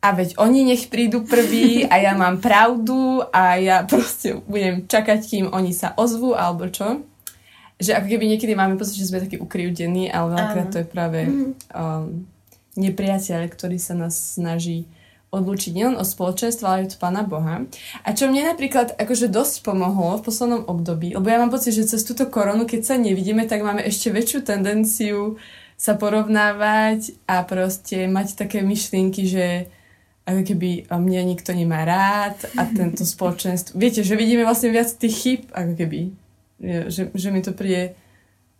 a 0.04 0.12
veď 0.12 0.36
oni 0.36 0.68
nech 0.68 0.92
prídu 0.92 1.24
prví 1.24 1.88
a 1.88 1.96
ja 1.96 2.12
mám 2.12 2.36
pravdu 2.36 3.24
a 3.32 3.56
ja 3.56 3.88
proste 3.88 4.36
budem 4.44 4.84
čakať, 4.84 5.20
kým 5.24 5.46
oni 5.48 5.72
sa 5.72 5.96
ozvú 5.96 6.36
alebo 6.36 6.68
čo. 6.68 7.00
Že 7.80 7.96
ako 7.96 8.06
keby 8.12 8.24
niekedy 8.36 8.52
máme 8.52 8.76
pocit, 8.76 9.00
že 9.00 9.08
sme 9.08 9.24
takí 9.24 9.40
ukryvdení, 9.40 10.12
ale 10.12 10.36
veľakrát 10.36 10.68
to 10.68 10.78
je 10.84 10.86
práve 10.86 11.20
um, 11.72 12.28
nepriateľ, 12.76 13.48
ktorý 13.48 13.80
sa 13.80 13.96
nás 13.96 14.36
snaží 14.36 14.84
odlúčiť 15.34 15.74
nielen 15.74 15.98
od 15.98 16.06
spoločenstva, 16.06 16.64
ale 16.68 16.76
aj 16.84 16.94
od 16.94 16.98
Pána 17.02 17.26
Boha. 17.26 17.66
A 18.06 18.14
čo 18.14 18.30
mne 18.30 18.54
napríklad 18.54 18.94
akože 18.94 19.26
dosť 19.26 19.66
pomohlo 19.66 20.20
v 20.20 20.26
poslednom 20.30 20.62
období, 20.70 21.16
lebo 21.18 21.26
ja 21.26 21.42
mám 21.42 21.50
pocit, 21.50 21.74
že 21.74 21.90
cez 21.90 22.06
túto 22.06 22.30
koronu, 22.30 22.68
keď 22.68 22.80
sa 22.86 22.94
nevidíme, 22.94 23.48
tak 23.50 23.66
máme 23.66 23.82
ešte 23.82 24.14
väčšiu 24.14 24.46
tendenciu 24.46 25.40
sa 25.74 25.98
porovnávať 25.98 27.18
a 27.26 27.42
proste 27.42 28.06
mať 28.06 28.38
také 28.38 28.62
myšlienky, 28.62 29.26
že 29.26 29.46
ako 30.24 30.40
keby 30.40 30.88
mňa 30.88 31.22
nikto 31.28 31.52
nemá 31.52 31.84
rád 31.84 32.36
a 32.56 32.64
tento 32.68 33.04
spoločenstvo... 33.14 33.76
Viete, 33.76 34.00
že 34.00 34.16
vidíme 34.16 34.48
vlastne 34.48 34.72
viac 34.72 34.88
tých 34.96 35.14
chyb, 35.14 35.40
ako 35.52 35.72
keby. 35.76 36.00
Že, 36.64 37.12
že 37.12 37.28
mi 37.28 37.40
to 37.44 37.52
príde 37.52 37.92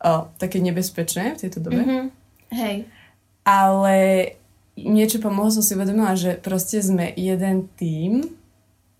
o, 0.04 0.28
také 0.36 0.60
nebezpečné 0.60 1.36
v 1.36 1.40
tejto 1.40 1.58
dobe. 1.64 1.80
Mhm. 1.80 2.00
Hej. 2.52 2.76
Ale 3.44 3.96
niečo 4.76 5.20
pomohlo 5.20 5.52
som 5.52 5.64
si 5.64 5.72
uvedomila, 5.72 6.16
že 6.16 6.36
proste 6.36 6.84
sme 6.84 7.12
jeden 7.16 7.68
tím 7.80 8.36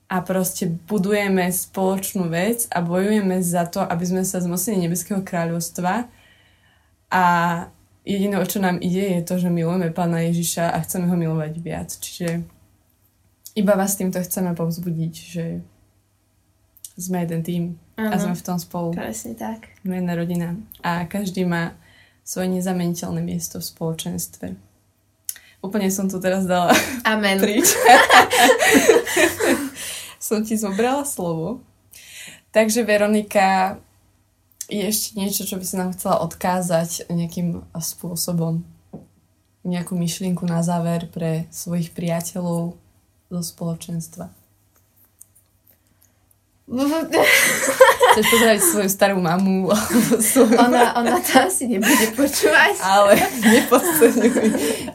a 0.09 0.21
proste 0.21 0.69
budujeme 0.69 1.49
spoločnú 1.49 2.29
vec 2.29 2.69
a 2.73 2.85
bojujeme 2.85 3.41
za 3.41 3.69
to, 3.69 3.81
aby 3.81 4.05
sme 4.05 4.23
sa 4.23 4.41
zmocnili 4.41 4.89
nebeského 4.89 5.25
kráľovstva 5.25 6.07
a 7.09 7.25
jediné, 8.05 8.37
o 8.37 8.47
čo 8.47 8.61
nám 8.61 8.79
ide, 8.85 9.19
je 9.19 9.23
to, 9.25 9.41
že 9.41 9.49
milujeme 9.49 9.91
Pána 9.91 10.23
Ježiša 10.29 10.77
a 10.77 10.79
chceme 10.85 11.09
ho 11.09 11.17
milovať 11.17 11.53
viac. 11.59 11.89
Čiže 11.89 12.45
iba 13.55 13.73
vás 13.79 13.95
týmto 13.95 14.19
chceme 14.19 14.55
povzbudiť, 14.59 15.15
že 15.15 15.63
sme 16.95 17.27
jeden 17.27 17.43
tým 17.43 17.63
a 17.99 18.15
sme 18.19 18.35
v 18.35 18.47
tom 18.47 18.59
spolu. 18.59 18.95
Presne 18.95 19.35
tak. 19.35 19.71
Sme 19.83 19.99
jedna 20.03 20.15
rodina. 20.15 20.55
A 20.83 21.07
každý 21.07 21.47
má 21.47 21.75
svoje 22.23 22.51
nezameniteľné 22.55 23.23
miesto 23.23 23.59
v 23.59 23.67
spoločenstve. 23.67 24.47
Úplne 25.65 25.89
som 25.91 26.07
to 26.07 26.21
teraz 26.21 26.47
dala 26.47 26.75
Amen. 27.07 27.41
trič. 27.41 27.67
som 30.23 30.43
ti 30.43 30.55
zobrala 30.55 31.03
slovo. 31.03 31.63
Takže 32.55 32.87
Veronika, 32.87 33.79
je 34.71 34.87
ešte 34.87 35.19
niečo, 35.19 35.43
čo 35.43 35.59
by 35.59 35.65
si 35.67 35.75
nám 35.75 35.91
chcela 35.99 36.23
odkázať 36.23 37.11
nejakým 37.11 37.63
spôsobom? 37.75 38.63
nejakú 39.65 39.97
myšlienku 39.97 40.45
na 40.45 40.61
záver 40.61 41.09
pre 41.09 41.49
svojich 41.49 41.97
priateľov 41.97 42.77
zo 43.35 43.43
spoločenstva? 43.43 44.31
Chceš 46.65 48.25
pozdraviť 48.25 48.63
svoju 48.65 48.89
starú 48.89 49.21
mamu? 49.21 49.69
ona, 50.65 50.97
ona 50.97 51.21
to 51.21 51.45
asi 51.45 51.69
nebude 51.69 52.17
počúvať. 52.17 52.81
Ale 52.81 53.21
nepodceňuj, 53.45 54.31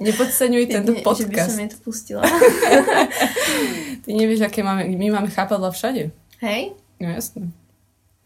nepodceňuj 0.02 0.64
tento 0.66 0.98
nie, 0.98 1.06
podcast. 1.06 1.30
Že 1.30 1.30
by 1.30 1.46
som 1.46 1.62
jej 1.62 1.70
to 1.70 1.78
pustila. 1.86 2.24
Ty 4.02 4.10
nevieš, 4.10 4.50
aké 4.50 4.66
máme, 4.66 4.90
my 4.90 5.08
máme 5.14 5.30
chápadla 5.30 5.70
všade. 5.70 6.10
Hej? 6.42 6.74
No 6.98 7.14
jasné. 7.14 7.54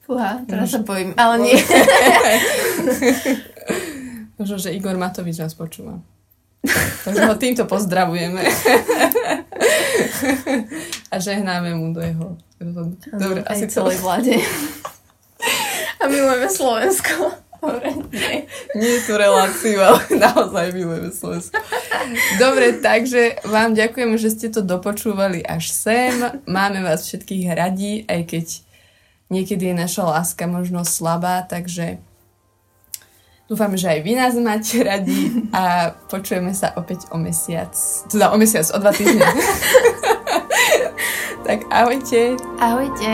Fúha, 0.08 0.40
teraz 0.48 0.72
sa 0.72 0.80
bojím, 0.80 1.12
ale 1.20 1.44
nie. 1.44 1.60
Možno, 4.40 4.56
že 4.56 4.72
Igor 4.72 4.96
Matovič 4.96 5.40
nás 5.40 5.56
počúva. 5.56 6.00
Takže 7.04 7.28
ho 7.28 7.36
týmto 7.36 7.68
pozdravujeme. 7.68 8.40
A 11.12 11.16
žehnáme 11.20 11.76
mu 11.76 11.94
do 11.94 12.02
jeho 12.02 12.38
Dobre, 13.12 13.44
aj 13.44 13.60
asi 13.60 13.66
celej 13.68 14.00
to... 14.00 14.04
vláde. 14.08 14.34
A 16.00 16.08
milujeme 16.08 16.48
Slovensko. 16.48 17.44
Dobre, 17.64 17.96
nie. 18.12 18.44
Nie 18.76 18.92
je 19.00 19.02
tu 19.08 19.16
reláciu, 19.16 19.80
ale 19.80 20.04
naozaj 20.20 20.76
milujeme 20.76 21.12
Slovensko. 21.16 21.60
Dobre, 22.36 22.80
takže 22.84 23.40
vám 23.48 23.72
ďakujeme, 23.72 24.16
že 24.20 24.36
ste 24.36 24.48
to 24.52 24.60
dopočúvali 24.64 25.40
až 25.44 25.72
sem. 25.72 26.12
Máme 26.44 26.84
vás 26.84 27.08
všetkých 27.08 27.56
radí, 27.56 28.04
aj 28.08 28.22
keď 28.28 28.46
niekedy 29.32 29.72
je 29.72 29.76
naša 29.80 30.04
láska 30.04 30.44
možno 30.44 30.84
slabá, 30.84 31.48
takže 31.48 32.04
Dúfam, 33.54 33.78
že 33.78 33.86
aj 33.86 34.00
vy 34.02 34.18
nás 34.18 34.34
máte 34.42 34.82
radi 34.82 35.46
a 35.54 35.94
počujeme 36.12 36.58
sa 36.58 36.74
opäť 36.74 37.06
o 37.14 37.22
mesiac. 37.22 37.70
Teda 38.10 38.34
o 38.34 38.38
mesiac, 38.42 38.66
o 38.74 38.82
dva 38.82 38.90
týždne. 38.90 39.22
tak 41.46 41.62
ahojte. 41.70 42.34
Ahojte. 42.58 43.14